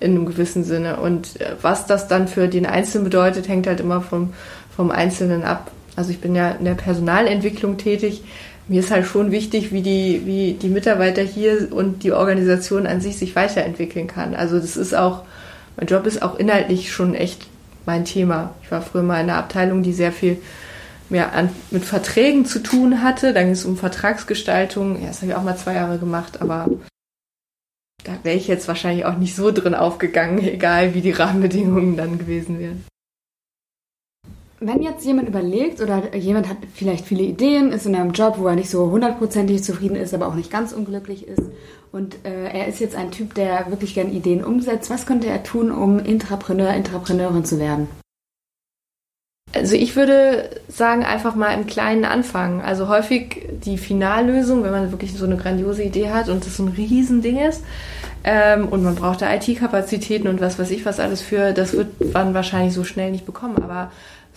in 0.00 0.12
einem 0.12 0.26
gewissen 0.26 0.64
Sinne. 0.64 0.96
Und 0.96 1.40
äh, 1.40 1.54
was 1.62 1.86
das 1.86 2.08
dann 2.08 2.26
für 2.26 2.48
den 2.48 2.66
Einzelnen 2.66 3.04
bedeutet, 3.04 3.48
hängt 3.48 3.66
halt 3.66 3.80
immer 3.80 4.00
vom, 4.00 4.32
vom 4.74 4.90
Einzelnen 4.90 5.44
ab. 5.44 5.70
Also 5.94 6.10
ich 6.10 6.20
bin 6.20 6.34
ja 6.34 6.52
in 6.52 6.64
der 6.64 6.74
Personalentwicklung 6.74 7.76
tätig. 7.76 8.24
Mir 8.70 8.80
ist 8.80 8.90
halt 8.92 9.04
schon 9.04 9.32
wichtig, 9.32 9.72
wie 9.72 9.82
die, 9.82 10.22
wie 10.26 10.52
die 10.52 10.68
Mitarbeiter 10.68 11.22
hier 11.22 11.72
und 11.72 12.04
die 12.04 12.12
Organisation 12.12 12.86
an 12.86 13.00
sich 13.00 13.18
sich 13.18 13.34
weiterentwickeln 13.34 14.06
kann. 14.06 14.34
Also 14.34 14.60
das 14.60 14.76
ist 14.76 14.94
auch 14.94 15.24
mein 15.76 15.86
Job 15.86 16.06
ist 16.06 16.22
auch 16.22 16.38
inhaltlich 16.38 16.92
schon 16.92 17.14
echt 17.14 17.46
mein 17.86 18.04
Thema. 18.04 18.54
Ich 18.62 18.70
war 18.70 18.82
früher 18.82 19.02
mal 19.02 19.20
in 19.20 19.30
einer 19.30 19.38
Abteilung, 19.38 19.82
die 19.82 19.92
sehr 19.92 20.12
viel 20.12 20.38
mehr 21.08 21.32
an, 21.32 21.48
mit 21.70 21.84
Verträgen 21.84 22.44
zu 22.44 22.62
tun 22.62 23.02
hatte. 23.02 23.32
Dann 23.32 23.46
ging 23.46 23.54
es 23.54 23.64
um 23.64 23.76
Vertragsgestaltung. 23.76 25.00
Ja, 25.00 25.08
das 25.08 25.22
habe 25.22 25.32
ich 25.32 25.36
auch 25.36 25.42
mal 25.42 25.56
zwei 25.56 25.74
Jahre 25.74 25.98
gemacht, 25.98 26.40
aber 26.40 26.68
da 28.04 28.12
wäre 28.22 28.36
ich 28.36 28.46
jetzt 28.46 28.68
wahrscheinlich 28.68 29.04
auch 29.04 29.16
nicht 29.16 29.34
so 29.34 29.50
drin 29.50 29.74
aufgegangen, 29.74 30.38
egal 30.46 30.94
wie 30.94 31.00
die 31.00 31.12
Rahmenbedingungen 31.12 31.96
dann 31.96 32.18
gewesen 32.18 32.58
wären. 32.58 32.84
Wenn 34.62 34.82
jetzt 34.82 35.06
jemand 35.06 35.26
überlegt 35.26 35.80
oder 35.80 36.14
jemand 36.14 36.46
hat 36.46 36.58
vielleicht 36.74 37.06
viele 37.06 37.22
Ideen, 37.22 37.72
ist 37.72 37.86
in 37.86 37.94
einem 37.94 38.12
Job, 38.12 38.34
wo 38.36 38.46
er 38.46 38.56
nicht 38.56 38.68
so 38.68 38.90
hundertprozentig 38.90 39.64
zufrieden 39.64 39.96
ist, 39.96 40.12
aber 40.12 40.28
auch 40.28 40.34
nicht 40.34 40.50
ganz 40.50 40.72
unglücklich 40.72 41.26
ist 41.26 41.42
und 41.92 42.24
äh, 42.26 42.44
er 42.52 42.68
ist 42.68 42.78
jetzt 42.78 42.94
ein 42.94 43.10
Typ, 43.10 43.34
der 43.34 43.70
wirklich 43.70 43.94
gerne 43.94 44.10
Ideen 44.10 44.44
umsetzt, 44.44 44.90
was 44.90 45.06
könnte 45.06 45.28
er 45.28 45.42
tun, 45.42 45.70
um 45.72 45.98
Intrapreneur, 45.98 46.74
Intrapreneurin 46.74 47.46
zu 47.46 47.58
werden? 47.58 47.88
Also 49.52 49.74
ich 49.74 49.96
würde 49.96 50.50
sagen, 50.68 51.04
einfach 51.04 51.34
mal 51.34 51.54
im 51.54 51.66
Kleinen 51.66 52.04
anfangen. 52.04 52.60
Also 52.60 52.88
häufig 52.88 53.48
die 53.64 53.78
Finallösung, 53.78 54.62
wenn 54.62 54.70
man 54.70 54.92
wirklich 54.92 55.16
so 55.16 55.24
eine 55.24 55.36
grandiose 55.36 55.82
Idee 55.82 56.10
hat 56.10 56.28
und 56.28 56.46
das 56.46 56.58
so 56.58 56.64
ein 56.64 56.68
Riesending 56.68 57.38
ist 57.38 57.64
ähm, 58.22 58.68
und 58.68 58.84
man 58.84 58.94
braucht 58.94 59.22
da 59.22 59.34
IT-Kapazitäten 59.34 60.28
und 60.28 60.40
was 60.40 60.58
weiß 60.58 60.70
ich 60.70 60.84
was 60.86 61.00
alles 61.00 61.20
für, 61.20 61.52
das 61.52 61.72
wird 61.72 62.14
man 62.14 62.34
wahrscheinlich 62.34 62.74
so 62.74 62.84
schnell 62.84 63.10
nicht 63.10 63.26
bekommen. 63.26 63.56
Aber 63.56 63.90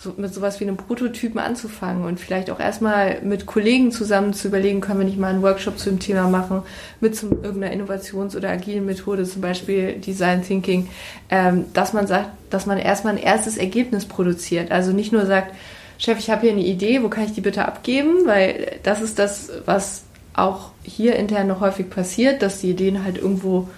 so, 0.04 0.14
mit 0.16 0.32
sowas 0.32 0.60
wie 0.60 0.64
einem 0.64 0.76
Prototypen 0.76 1.40
anzufangen 1.40 2.04
und 2.04 2.20
vielleicht 2.20 2.50
auch 2.50 2.60
erstmal 2.60 3.20
mit 3.22 3.46
Kollegen 3.46 3.90
zusammen 3.90 4.34
zu 4.34 4.48
überlegen, 4.48 4.80
können 4.80 5.00
wir 5.00 5.06
nicht 5.06 5.18
mal 5.18 5.32
einen 5.32 5.42
Workshop 5.42 5.78
zu 5.78 5.90
dem 5.90 5.98
Thema 5.98 6.28
machen, 6.28 6.62
mit 7.00 7.16
zum, 7.16 7.42
irgendeiner 7.42 7.72
Innovations- 7.72 8.36
oder 8.36 8.50
agilen 8.50 8.86
Methode, 8.86 9.24
zum 9.24 9.42
Beispiel 9.42 9.94
Design 9.94 10.44
Thinking, 10.44 10.88
ähm, 11.30 11.64
dass 11.72 11.92
man 11.92 12.06
sagt, 12.06 12.30
dass 12.50 12.66
man 12.66 12.78
erstmal 12.78 13.14
ein 13.14 13.22
erstes 13.22 13.56
Ergebnis 13.56 14.04
produziert. 14.04 14.70
Also 14.70 14.92
nicht 14.92 15.12
nur 15.12 15.26
sagt, 15.26 15.54
Chef, 15.98 16.18
ich 16.18 16.30
habe 16.30 16.42
hier 16.42 16.52
eine 16.52 16.64
Idee, 16.64 17.02
wo 17.02 17.08
kann 17.08 17.24
ich 17.24 17.32
die 17.32 17.40
bitte 17.40 17.66
abgeben? 17.66 18.26
Weil 18.26 18.78
das 18.82 19.00
ist 19.00 19.18
das, 19.18 19.50
was 19.64 20.04
auch 20.34 20.70
hier 20.82 21.16
intern 21.16 21.46
noch 21.46 21.60
häufig 21.60 21.88
passiert, 21.88 22.42
dass 22.42 22.60
die 22.60 22.70
Ideen 22.70 23.04
halt 23.04 23.18
irgendwo 23.18 23.68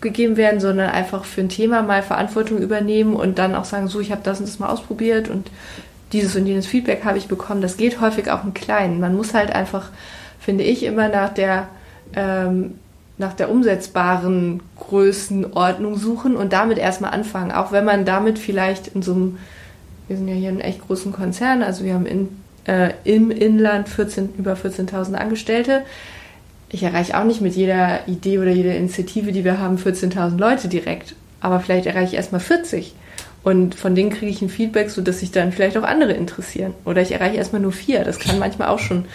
abgegeben 0.00 0.38
werden, 0.38 0.60
sondern 0.60 0.88
einfach 0.88 1.26
für 1.26 1.42
ein 1.42 1.50
Thema 1.50 1.82
mal 1.82 2.02
Verantwortung 2.02 2.56
übernehmen 2.56 3.14
und 3.14 3.38
dann 3.38 3.54
auch 3.54 3.66
sagen, 3.66 3.86
so, 3.86 4.00
ich 4.00 4.10
habe 4.10 4.22
das 4.24 4.40
und 4.40 4.48
das 4.48 4.58
mal 4.58 4.70
ausprobiert 4.70 5.28
und 5.28 5.50
dieses 6.12 6.34
und 6.36 6.46
jenes 6.46 6.66
Feedback 6.66 7.04
habe 7.04 7.18
ich 7.18 7.28
bekommen. 7.28 7.60
Das 7.60 7.76
geht 7.76 8.00
häufig 8.00 8.30
auch 8.30 8.42
im 8.42 8.54
Kleinen. 8.54 8.98
Man 8.98 9.14
muss 9.14 9.34
halt 9.34 9.54
einfach, 9.54 9.90
finde 10.40 10.64
ich, 10.64 10.84
immer 10.84 11.08
nach 11.08 11.34
der 11.34 11.68
ähm, 12.14 12.78
nach 13.18 13.34
der 13.34 13.50
umsetzbaren 13.50 14.62
Größenordnung 14.78 15.98
suchen 15.98 16.34
und 16.34 16.54
damit 16.54 16.78
erstmal 16.78 17.12
anfangen. 17.12 17.52
Auch 17.52 17.70
wenn 17.70 17.84
man 17.84 18.06
damit 18.06 18.38
vielleicht 18.38 18.88
in 18.88 19.02
so 19.02 19.12
einem, 19.12 19.38
wir 20.08 20.16
sind 20.16 20.26
ja 20.26 20.34
hier 20.34 20.48
ein 20.48 20.62
echt 20.62 20.80
großen 20.86 21.12
Konzern, 21.12 21.62
also 21.62 21.84
wir 21.84 21.92
haben 21.92 22.06
in, 22.06 22.28
äh, 22.64 22.92
im 23.04 23.30
Inland 23.30 23.90
14, 23.90 24.30
über 24.38 24.54
14.000 24.54 25.12
Angestellte 25.12 25.82
ich 26.70 26.82
erreiche 26.82 27.18
auch 27.18 27.24
nicht 27.24 27.40
mit 27.40 27.54
jeder 27.54 28.06
Idee 28.06 28.38
oder 28.38 28.50
jeder 28.50 28.76
Initiative, 28.76 29.32
die 29.32 29.44
wir 29.44 29.58
haben, 29.58 29.76
14.000 29.76 30.38
Leute 30.38 30.68
direkt. 30.68 31.14
Aber 31.40 31.60
vielleicht 31.60 31.86
erreiche 31.86 32.12
ich 32.12 32.14
erstmal 32.14 32.40
40. 32.40 32.94
Und 33.42 33.74
von 33.74 33.94
denen 33.94 34.10
kriege 34.10 34.30
ich 34.30 34.42
ein 34.42 34.50
Feedback, 34.50 34.90
sodass 34.90 35.20
sich 35.20 35.32
dann 35.32 35.52
vielleicht 35.52 35.76
auch 35.76 35.82
andere 35.82 36.12
interessieren. 36.12 36.74
Oder 36.84 37.02
ich 37.02 37.12
erreiche 37.12 37.36
erstmal 37.36 37.62
nur 37.62 37.72
vier. 37.72 38.04
Das 38.04 38.18
kann 38.18 38.38
manchmal 38.38 38.68
auch 38.68 38.78
schon 38.78 39.06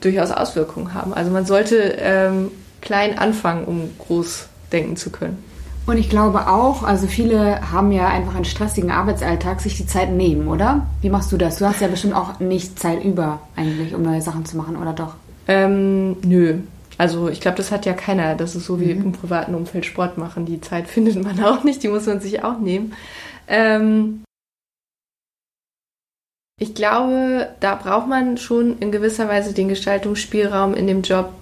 durchaus 0.00 0.30
Auswirkungen 0.30 0.94
haben. 0.94 1.14
Also 1.14 1.30
man 1.30 1.46
sollte 1.46 1.96
ähm, 1.98 2.50
klein 2.80 3.18
anfangen, 3.18 3.64
um 3.64 3.90
groß 3.98 4.46
denken 4.72 4.96
zu 4.96 5.10
können. 5.10 5.42
Und 5.86 5.98
ich 5.98 6.08
glaube 6.08 6.48
auch, 6.48 6.82
also 6.82 7.06
viele 7.06 7.72
haben 7.72 7.92
ja 7.92 8.08
einfach 8.08 8.34
einen 8.34 8.46
stressigen 8.46 8.90
Arbeitsalltag, 8.90 9.60
sich 9.60 9.76
die 9.76 9.86
Zeit 9.86 10.10
nehmen, 10.10 10.48
oder? 10.48 10.86
Wie 11.02 11.10
machst 11.10 11.30
du 11.30 11.36
das? 11.36 11.56
Du 11.56 11.66
hast 11.66 11.80
ja 11.80 11.88
bestimmt 11.88 12.14
auch 12.14 12.40
nicht 12.40 12.78
Zeit 12.78 13.04
über 13.04 13.40
eigentlich, 13.54 13.94
um 13.94 14.02
neue 14.02 14.22
Sachen 14.22 14.46
zu 14.46 14.56
machen, 14.56 14.76
oder 14.76 14.94
doch? 14.94 15.14
Ähm, 15.46 16.16
nö, 16.22 16.60
Also 16.98 17.28
ich 17.28 17.40
glaube, 17.40 17.56
das 17.56 17.70
hat 17.70 17.86
ja 17.86 17.92
keiner. 17.92 18.34
Das 18.34 18.54
ist 18.54 18.66
so 18.66 18.80
wie 18.80 18.94
mhm. 18.94 19.02
im 19.02 19.12
privaten 19.12 19.54
Umfeld 19.54 19.86
Sport 19.86 20.18
machen. 20.18 20.46
Die 20.46 20.60
Zeit 20.60 20.88
findet 20.88 21.22
man 21.22 21.42
auch 21.42 21.64
nicht, 21.64 21.82
die 21.82 21.88
muss 21.88 22.06
man 22.06 22.20
sich 22.20 22.44
auch 22.44 22.58
nehmen. 22.58 22.94
Ähm 23.48 24.24
ich 26.60 26.74
glaube, 26.74 27.48
da 27.60 27.74
braucht 27.74 28.06
man 28.06 28.38
schon 28.38 28.78
in 28.78 28.92
gewisser 28.92 29.28
Weise 29.28 29.52
den 29.52 29.68
Gestaltungsspielraum 29.68 30.74
in 30.74 30.86
dem 30.86 31.02
Job, 31.02 31.32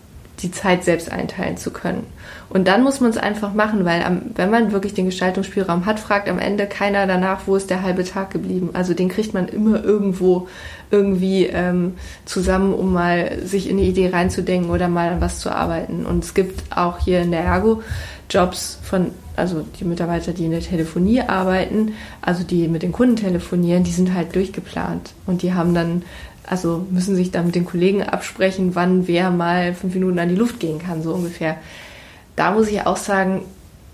die 0.43 0.51
Zeit 0.51 0.85
selbst 0.85 1.11
einteilen 1.11 1.57
zu 1.57 1.71
können. 1.71 2.07
Und 2.49 2.69
dann 2.69 2.83
muss 2.83 3.01
man 3.01 3.11
es 3.11 3.17
einfach 3.17 3.55
machen, 3.55 3.85
weil 3.85 4.03
am, 4.03 4.23
wenn 4.35 4.51
man 4.51 4.73
wirklich 4.73 4.95
den 4.95 5.07
Gestaltungsspielraum 5.07 5.87
hat, 5.87 6.01
fragt 6.01 6.29
am 6.29 6.39
Ende 6.39 6.67
keiner 6.67 7.07
danach, 7.07 7.43
wo 7.47 7.57
ist 7.57 7.71
der 7.71 7.83
halbe 7.83 8.05
Tag 8.05 8.31
geblieben. 8.31 8.71
Also 8.75 8.95
den 8.95 9.09
kriegt 9.09 9.33
man 9.33 9.49
immer 9.49 9.83
irgendwo 9.83 10.49
irgendwie 10.91 11.47
ähm, 11.47 11.95
zusammen, 12.25 12.75
um 12.75 12.93
mal 12.93 13.39
sich 13.45 13.71
in 13.71 13.79
eine 13.79 13.87
Idee 13.87 14.11
reinzudenken 14.11 14.71
oder 14.71 14.89
mal 14.89 15.11
an 15.11 15.21
was 15.21 15.41
zu 15.41 15.51
arbeiten. 15.51 16.05
Und 16.05 16.25
es 16.25 16.35
gibt 16.35 16.77
auch 16.77 16.99
hier 16.99 17.23
in 17.23 17.31
der 17.31 17.45
Ergo 17.45 17.83
Jobs 18.29 18.79
von, 18.83 19.11
also 19.37 19.65
die 19.79 19.85
Mitarbeiter, 19.85 20.33
die 20.33 20.47
in 20.47 20.51
der 20.51 20.61
Telefonie 20.61 21.21
arbeiten, 21.21 21.93
also 22.23 22.45
die 22.45 22.67
mit 22.69 22.83
den 22.83 22.93
Kunden 22.93 23.17
telefonieren, 23.17 23.85
die 23.85 23.91
sind 23.91 24.15
halt 24.15 24.35
durchgeplant 24.35 25.13
und 25.27 25.43
die 25.43 25.53
haben 25.53 25.75
dann 25.75 26.03
also 26.47 26.87
müssen 26.91 27.15
sich 27.15 27.31
dann 27.31 27.47
mit 27.47 27.55
den 27.55 27.65
Kollegen 27.65 28.03
absprechen, 28.03 28.75
wann 28.75 29.07
wer 29.07 29.31
mal 29.31 29.75
fünf 29.75 29.95
Minuten 29.95 30.19
an 30.19 30.29
die 30.29 30.35
Luft 30.35 30.61
gehen 30.61 30.79
kann, 30.79 31.03
so 31.03 31.15
ungefähr. 31.15 31.57
Da 32.37 32.51
muss 32.51 32.69
ich 32.69 32.87
auch 32.87 32.97
sagen, 32.97 33.43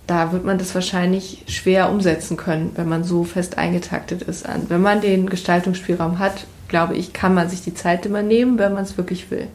da 0.07 0.33
wird 0.33 0.45
man 0.45 0.59
das 0.59 0.75
wahrscheinlich 0.75 1.45
schwer 1.49 1.91
umsetzen 1.91 2.37
können, 2.37 2.73
wenn 2.77 2.89
man 2.89 3.05
so 3.05 3.25
fest 3.25 3.59
eingetaktet 3.59 4.23
ist. 4.23 4.47
Wenn 4.69 4.81
man 4.81 5.01
den 5.01 5.29
Gestaltungsspielraum 5.29 6.19
hat, 6.19 6.47
glaube 6.69 6.97
ich, 6.97 7.13
kann 7.13 7.35
man 7.35 7.51
sich 7.51 7.63
die 7.63 7.75
Zeit 7.75 8.07
immer 8.07 8.23
nehmen, 8.23 8.59
wenn 8.59 8.73
man 8.73 8.85
es 8.85 8.97
wirklich 8.97 9.31
will. 9.31 9.49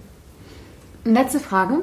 Letzte 1.06 1.40
Frage. 1.40 1.80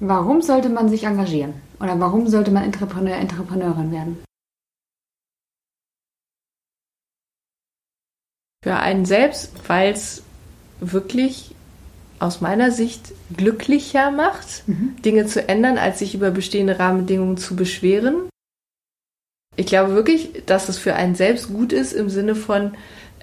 Warum 0.00 0.42
sollte 0.42 0.68
man 0.68 0.88
sich 0.88 1.04
engagieren? 1.04 1.54
Oder 1.80 1.98
warum 2.00 2.26
sollte 2.28 2.50
man 2.50 2.64
Entrepreneur, 2.64 3.16
Entrepreneurin 3.16 3.92
werden? 3.92 4.24
Für 8.62 8.76
einen 8.76 9.04
selbst, 9.04 9.52
weil 9.68 9.92
es 9.92 10.22
wirklich 10.82 11.54
aus 12.18 12.40
meiner 12.40 12.70
Sicht 12.70 13.12
glücklicher 13.36 14.10
macht, 14.10 14.62
mhm. 14.66 14.94
Dinge 15.04 15.26
zu 15.26 15.48
ändern, 15.48 15.78
als 15.78 15.98
sich 15.98 16.14
über 16.14 16.30
bestehende 16.30 16.78
Rahmenbedingungen 16.78 17.36
zu 17.36 17.56
beschweren. 17.56 18.28
Ich 19.56 19.66
glaube 19.66 19.94
wirklich, 19.94 20.44
dass 20.46 20.68
es 20.68 20.78
für 20.78 20.94
einen 20.94 21.14
selbst 21.14 21.48
gut 21.48 21.72
ist 21.72 21.92
im 21.92 22.08
Sinne 22.08 22.34
von 22.34 22.72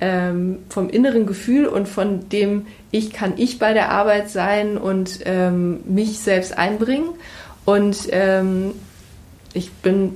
ähm, 0.01 0.59
vom 0.69 0.89
inneren 0.89 1.25
Gefühl 1.25 1.65
und 1.65 1.87
von 1.87 2.29
dem 2.29 2.67
ich 2.91 3.11
kann 3.11 3.33
ich 3.37 3.59
bei 3.59 3.73
der 3.73 3.89
Arbeit 3.89 4.29
sein 4.29 4.77
und 4.77 5.19
ähm, 5.25 5.81
mich 5.85 6.19
selbst 6.19 6.57
einbringen. 6.57 7.09
Und 7.65 8.07
ähm, 8.11 8.73
ich 9.53 9.71
bin 9.71 10.15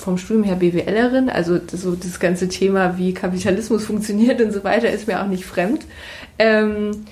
vom 0.00 0.18
Studium 0.18 0.44
her 0.44 0.56
BWLerin, 0.56 1.30
also 1.30 1.58
das, 1.58 1.82
so 1.82 1.94
das 1.94 2.18
ganze 2.20 2.48
Thema, 2.48 2.98
wie 2.98 3.14
Kapitalismus 3.14 3.84
funktioniert 3.84 4.40
und 4.40 4.52
so 4.52 4.64
weiter, 4.64 4.90
ist 4.90 5.06
mir 5.06 5.22
auch 5.22 5.28
nicht 5.28 5.44
fremd. 5.44 5.84
Ähm, 6.38 7.04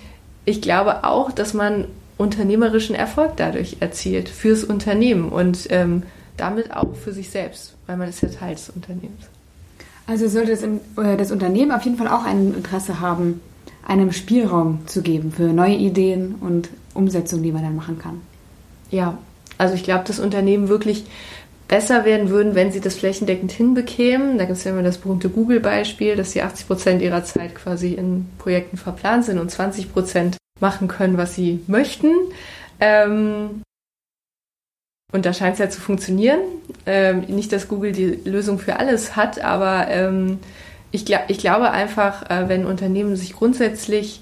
ich 0.45 0.63
glaube 0.63 1.05
auch, 1.05 1.31
dass 1.31 1.55
man 1.55 1.87
unternehmerischen 2.17 2.97
Erfolg 2.97 3.33
dadurch 3.37 3.77
erzielt 3.81 4.29
fürs 4.29 4.65
Unternehmen 4.65 5.29
und 5.29 5.69
ähm, 5.71 6.03
damit 6.37 6.75
auch 6.75 6.95
für 6.97 7.13
sich 7.13 7.31
selbst, 7.31 7.75
weil 7.87 7.97
man 7.97 8.09
ist 8.09 8.23
ja 8.23 8.29
Teil 8.29 8.55
des 8.55 8.71
Unternehmens. 8.71 9.27
Also 10.07 10.27
sollte 10.29 10.53
das, 10.53 10.63
äh, 10.63 11.17
das 11.17 11.31
Unternehmen 11.31 11.71
auf 11.71 11.83
jeden 11.83 11.99
Fall 11.99 12.09
auch 12.09 12.25
ein 12.25 12.55
Interesse 12.55 13.01
haben, 13.01 13.41
einem 13.87 14.13
Spielraum 14.13 14.87
zu 14.87 15.03
geben 15.03 15.33
für 15.33 15.53
neue 15.53 15.77
Ideen 15.77 16.37
und 16.41 16.71
Umsetzungen, 16.95 17.43
die 17.43 17.53
man 17.53 17.63
dann 17.63 17.77
machen 17.77 17.99
kann. 17.99 18.21
Ja, 18.91 19.19
also 19.59 19.75
ich 19.75 19.83
glaube, 19.83 20.05
das 20.07 20.19
Unternehmen 20.19 20.69
wirklich 20.69 21.05
besser 21.69 22.07
werden 22.07 22.31
würden, 22.31 22.55
wenn 22.55 22.73
sie 22.73 22.81
das 22.81 22.97
flächendeckend 22.97 23.53
hinbekämen. 23.53 24.39
Da 24.39 24.47
gibt 24.47 24.57
es 24.59 24.65
ja 24.65 24.73
immer 24.73 24.83
das 24.83 24.99
berühmte 24.99 25.29
Google-Beispiel, 25.29 26.17
dass 26.17 26.33
sie 26.33 26.43
80 26.43 26.67
Prozent 26.67 27.03
ihrer 27.03 27.23
Zeit 27.25 27.55
quasi 27.55 27.93
in 27.93 28.27
Projekten 28.39 28.79
verplant 28.79 29.27
sind 29.27 29.39
und 29.39 29.51
20 29.51 29.93
Prozent 29.93 30.39
machen 30.61 30.89
können, 30.89 31.19
was 31.19 31.35
sie 31.35 31.61
möchten. 31.67 32.13
Ähm 32.81 33.63
und 35.13 35.25
da 35.25 35.33
scheint 35.33 35.55
es 35.55 35.59
ja 35.59 35.71
zu 35.71 35.81
funktionieren. 35.81 36.41
Ähm, 36.85 37.21
nicht, 37.29 37.53
dass 37.53 37.69
Google 37.69 37.93
die 37.93 38.19
Lösung 38.25 38.59
für 38.59 38.79
alles 38.79 39.17
hat, 39.17 39.43
aber 39.43 39.89
ähm, 39.89 40.39
ich, 40.91 41.05
glaub, 41.05 41.23
ich 41.29 41.39
glaube 41.39 41.71
einfach, 41.71 42.29
äh, 42.31 42.49
wenn 42.49 42.67
Unternehmen 42.67 43.17
sich 43.17 43.33
grundsätzlich 43.35 44.21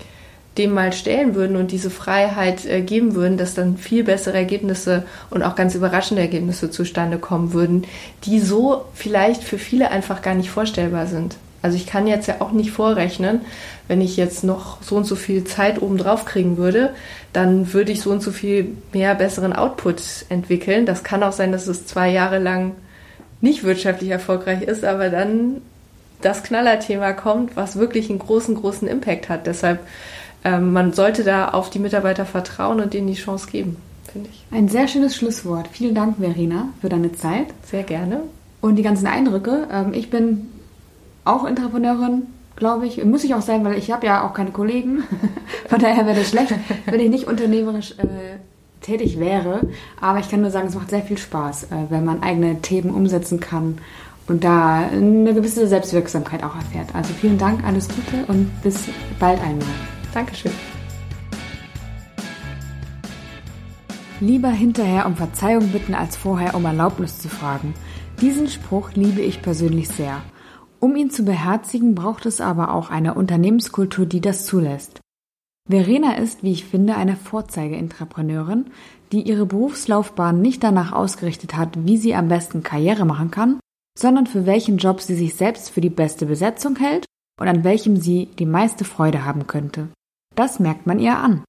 dem 0.58 0.72
mal 0.72 0.92
stellen 0.92 1.34
würden 1.34 1.56
und 1.56 1.70
diese 1.70 1.90
Freiheit 1.90 2.64
äh, 2.64 2.80
geben 2.80 3.14
würden, 3.14 3.36
dass 3.36 3.54
dann 3.54 3.76
viel 3.76 4.04
bessere 4.04 4.36
Ergebnisse 4.36 5.04
und 5.30 5.42
auch 5.42 5.54
ganz 5.54 5.74
überraschende 5.74 6.22
Ergebnisse 6.22 6.70
zustande 6.70 7.18
kommen 7.18 7.52
würden, 7.52 7.84
die 8.24 8.40
so 8.40 8.84
vielleicht 8.94 9.42
für 9.42 9.58
viele 9.58 9.90
einfach 9.90 10.22
gar 10.22 10.34
nicht 10.34 10.50
vorstellbar 10.50 11.06
sind. 11.06 11.36
Also 11.62 11.76
ich 11.76 11.86
kann 11.86 12.06
jetzt 12.06 12.28
ja 12.28 12.36
auch 12.40 12.52
nicht 12.52 12.70
vorrechnen, 12.70 13.40
wenn 13.88 14.00
ich 14.00 14.16
jetzt 14.16 14.44
noch 14.44 14.82
so 14.82 14.96
und 14.96 15.04
so 15.04 15.16
viel 15.16 15.44
Zeit 15.44 15.82
obendrauf 15.82 16.24
kriegen 16.24 16.56
würde, 16.56 16.90
dann 17.32 17.72
würde 17.72 17.92
ich 17.92 18.00
so 18.00 18.10
und 18.10 18.22
so 18.22 18.30
viel 18.30 18.76
mehr 18.92 19.14
besseren 19.14 19.52
Output 19.52 20.00
entwickeln. 20.28 20.86
Das 20.86 21.02
kann 21.02 21.22
auch 21.22 21.32
sein, 21.32 21.52
dass 21.52 21.66
es 21.66 21.86
zwei 21.86 22.10
Jahre 22.10 22.38
lang 22.38 22.72
nicht 23.40 23.64
wirtschaftlich 23.64 24.10
erfolgreich 24.10 24.62
ist, 24.62 24.84
aber 24.84 25.08
dann 25.08 25.60
das 26.22 26.42
Knallerthema 26.42 27.12
kommt, 27.12 27.56
was 27.56 27.76
wirklich 27.76 28.10
einen 28.10 28.18
großen, 28.18 28.54
großen 28.54 28.88
Impact 28.88 29.28
hat. 29.28 29.46
Deshalb 29.46 29.80
ähm, 30.46 30.72
man 30.72 30.92
sollte 30.92 31.24
da 31.24 31.48
auf 31.48 31.70
die 31.70 31.80
Mitarbeiter 31.80 32.24
vertrauen 32.24 32.80
und 32.80 32.94
denen 32.94 33.08
die 33.08 33.14
Chance 33.14 33.48
geben, 33.50 33.76
finde 34.12 34.30
ich. 34.30 34.44
Ein 34.56 34.68
sehr 34.68 34.86
schönes 34.86 35.16
Schlusswort. 35.16 35.66
Vielen 35.72 35.96
Dank, 35.96 36.18
Verena, 36.18 36.68
für 36.80 36.88
deine 36.88 37.12
Zeit. 37.12 37.48
Sehr 37.64 37.82
gerne. 37.82 38.20
Und 38.60 38.76
die 38.76 38.84
ganzen 38.84 39.08
Eindrücke. 39.08 39.66
Ähm, 39.72 39.92
ich 39.92 40.08
bin 40.08 40.46
auch 41.24 41.44
Entrepreneurin, 41.44 42.28
glaube 42.54 42.86
ich. 42.86 43.04
Muss 43.04 43.24
ich 43.24 43.34
auch 43.34 43.42
sein, 43.42 43.64
weil 43.64 43.76
ich 43.76 43.90
habe 43.90 44.06
ja 44.06 44.24
auch 44.24 44.34
keine 44.34 44.52
Kollegen. 44.52 45.02
Von 45.68 45.80
daher 45.80 46.06
wäre 46.06 46.16
das 46.16 46.30
schlecht, 46.30 46.54
wenn 46.86 47.00
ich 47.00 47.10
nicht 47.10 47.26
unternehmerisch 47.26 47.96
äh, 47.98 48.38
tätig 48.82 49.18
wäre. 49.18 49.62
Aber 50.00 50.20
ich 50.20 50.30
kann 50.30 50.42
nur 50.42 50.52
sagen, 50.52 50.68
es 50.68 50.76
macht 50.76 50.90
sehr 50.90 51.02
viel 51.02 51.18
Spaß, 51.18 51.64
äh, 51.64 51.76
wenn 51.88 52.04
man 52.04 52.22
eigene 52.22 52.62
Themen 52.62 52.90
umsetzen 52.90 53.40
kann 53.40 53.78
und 54.28 54.44
da 54.44 54.86
eine 54.92 55.34
gewisse 55.34 55.66
Selbstwirksamkeit 55.66 56.44
auch 56.44 56.54
erfährt. 56.54 56.94
Also 56.94 57.12
vielen 57.14 57.38
Dank, 57.38 57.64
alles 57.64 57.88
Gute 57.88 58.24
und 58.28 58.48
bis 58.62 58.84
bald 59.18 59.40
einmal. 59.40 59.95
Dankeschön. 60.16 60.52
Lieber 64.18 64.48
hinterher 64.48 65.04
um 65.04 65.14
Verzeihung 65.14 65.68
bitten, 65.68 65.92
als 65.92 66.16
vorher 66.16 66.54
um 66.54 66.64
Erlaubnis 66.64 67.18
zu 67.18 67.28
fragen. 67.28 67.74
Diesen 68.22 68.48
Spruch 68.48 68.92
liebe 68.94 69.20
ich 69.20 69.42
persönlich 69.42 69.90
sehr. 69.90 70.22
Um 70.80 70.96
ihn 70.96 71.10
zu 71.10 71.26
beherzigen, 71.26 71.94
braucht 71.94 72.24
es 72.24 72.40
aber 72.40 72.72
auch 72.72 72.88
eine 72.88 73.12
Unternehmenskultur, 73.12 74.06
die 74.06 74.22
das 74.22 74.46
zulässt. 74.46 75.00
Verena 75.68 76.16
ist, 76.16 76.42
wie 76.42 76.52
ich 76.52 76.64
finde, 76.64 76.96
eine 76.96 77.16
Vorzeigeintrapreneurin, 77.16 78.70
die 79.12 79.20
ihre 79.20 79.44
Berufslaufbahn 79.44 80.40
nicht 80.40 80.64
danach 80.64 80.92
ausgerichtet 80.92 81.58
hat, 81.58 81.84
wie 81.84 81.98
sie 81.98 82.14
am 82.14 82.28
besten 82.28 82.62
Karriere 82.62 83.04
machen 83.04 83.30
kann, 83.30 83.60
sondern 83.98 84.26
für 84.26 84.46
welchen 84.46 84.78
Job 84.78 85.02
sie 85.02 85.14
sich 85.14 85.34
selbst 85.34 85.68
für 85.68 85.82
die 85.82 85.90
beste 85.90 86.24
Besetzung 86.24 86.76
hält 86.76 87.04
und 87.38 87.48
an 87.48 87.64
welchem 87.64 87.98
sie 87.98 88.30
die 88.38 88.46
meiste 88.46 88.86
Freude 88.86 89.26
haben 89.26 89.46
könnte. 89.46 89.88
Das 90.36 90.60
merkt 90.60 90.86
man 90.86 91.00
ihr 91.00 91.16
an. 91.16 91.42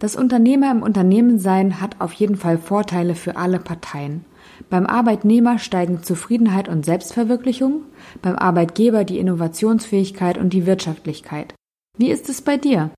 Das 0.00 0.16
Unternehmer 0.16 0.70
im 0.72 0.82
Unternehmensein 0.82 1.80
hat 1.80 2.00
auf 2.00 2.12
jeden 2.12 2.36
Fall 2.36 2.58
Vorteile 2.58 3.14
für 3.14 3.36
alle 3.36 3.60
Parteien. 3.60 4.24
Beim 4.68 4.86
Arbeitnehmer 4.86 5.58
steigen 5.58 6.02
Zufriedenheit 6.02 6.68
und 6.68 6.84
Selbstverwirklichung, 6.84 7.82
beim 8.20 8.34
Arbeitgeber 8.34 9.04
die 9.04 9.18
Innovationsfähigkeit 9.18 10.36
und 10.36 10.52
die 10.52 10.66
Wirtschaftlichkeit. 10.66 11.54
Wie 11.96 12.10
ist 12.10 12.28
es 12.28 12.42
bei 12.42 12.56
dir? 12.56 12.90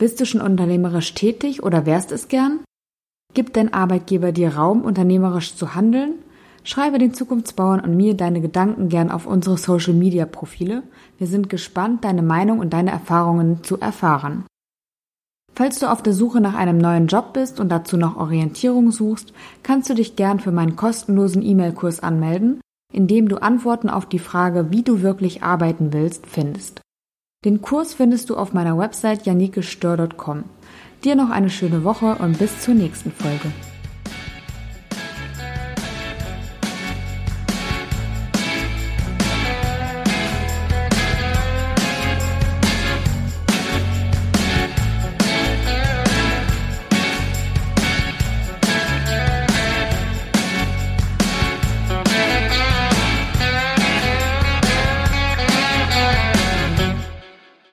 Bist 0.00 0.20
du 0.20 0.26
schon 0.26 0.40
unternehmerisch 0.40 1.14
tätig 1.14 1.62
oder 1.62 1.86
wärst 1.86 2.10
es 2.10 2.26
gern? 2.26 2.60
Gibt 3.34 3.56
dein 3.56 3.72
Arbeitgeber 3.72 4.32
dir 4.32 4.56
Raum, 4.56 4.82
unternehmerisch 4.82 5.54
zu 5.54 5.76
handeln? 5.76 6.14
Schreibe 6.64 6.98
den 6.98 7.14
Zukunftsbauern 7.14 7.80
und 7.80 7.96
mir 7.96 8.14
deine 8.14 8.40
Gedanken 8.40 8.88
gern 8.88 9.10
auf 9.10 9.26
unsere 9.26 9.58
Social 9.58 9.94
Media 9.94 10.26
Profile. 10.26 10.82
Wir 11.18 11.28
sind 11.28 11.48
gespannt, 11.48 12.04
deine 12.04 12.22
Meinung 12.22 12.58
und 12.58 12.72
deine 12.72 12.90
Erfahrungen 12.90 13.62
zu 13.62 13.78
erfahren. 13.78 14.44
Falls 15.54 15.78
du 15.78 15.90
auf 15.90 16.02
der 16.02 16.14
Suche 16.14 16.40
nach 16.40 16.54
einem 16.54 16.78
neuen 16.78 17.06
Job 17.06 17.34
bist 17.34 17.60
und 17.60 17.68
dazu 17.68 17.96
noch 17.96 18.16
Orientierung 18.16 18.90
suchst, 18.90 19.32
kannst 19.62 19.90
du 19.90 19.94
dich 19.94 20.16
gern 20.16 20.40
für 20.40 20.52
meinen 20.52 20.76
kostenlosen 20.76 21.42
E-Mail-Kurs 21.42 22.00
anmelden, 22.00 22.60
in 22.92 23.06
dem 23.06 23.28
du 23.28 23.36
Antworten 23.36 23.90
auf 23.90 24.06
die 24.06 24.18
Frage, 24.18 24.70
wie 24.70 24.82
du 24.82 25.02
wirklich 25.02 25.42
arbeiten 25.42 25.92
willst, 25.92 26.26
findest. 26.26 26.80
Den 27.44 27.60
Kurs 27.60 27.94
findest 27.94 28.30
du 28.30 28.36
auf 28.36 28.52
meiner 28.52 28.78
Website 28.78 29.26
janikestör.com. 29.26 30.44
Dir 31.04 31.16
noch 31.16 31.30
eine 31.30 31.50
schöne 31.50 31.84
Woche 31.84 32.16
und 32.20 32.38
bis 32.38 32.60
zur 32.60 32.74
nächsten 32.74 33.10
Folge. 33.10 33.50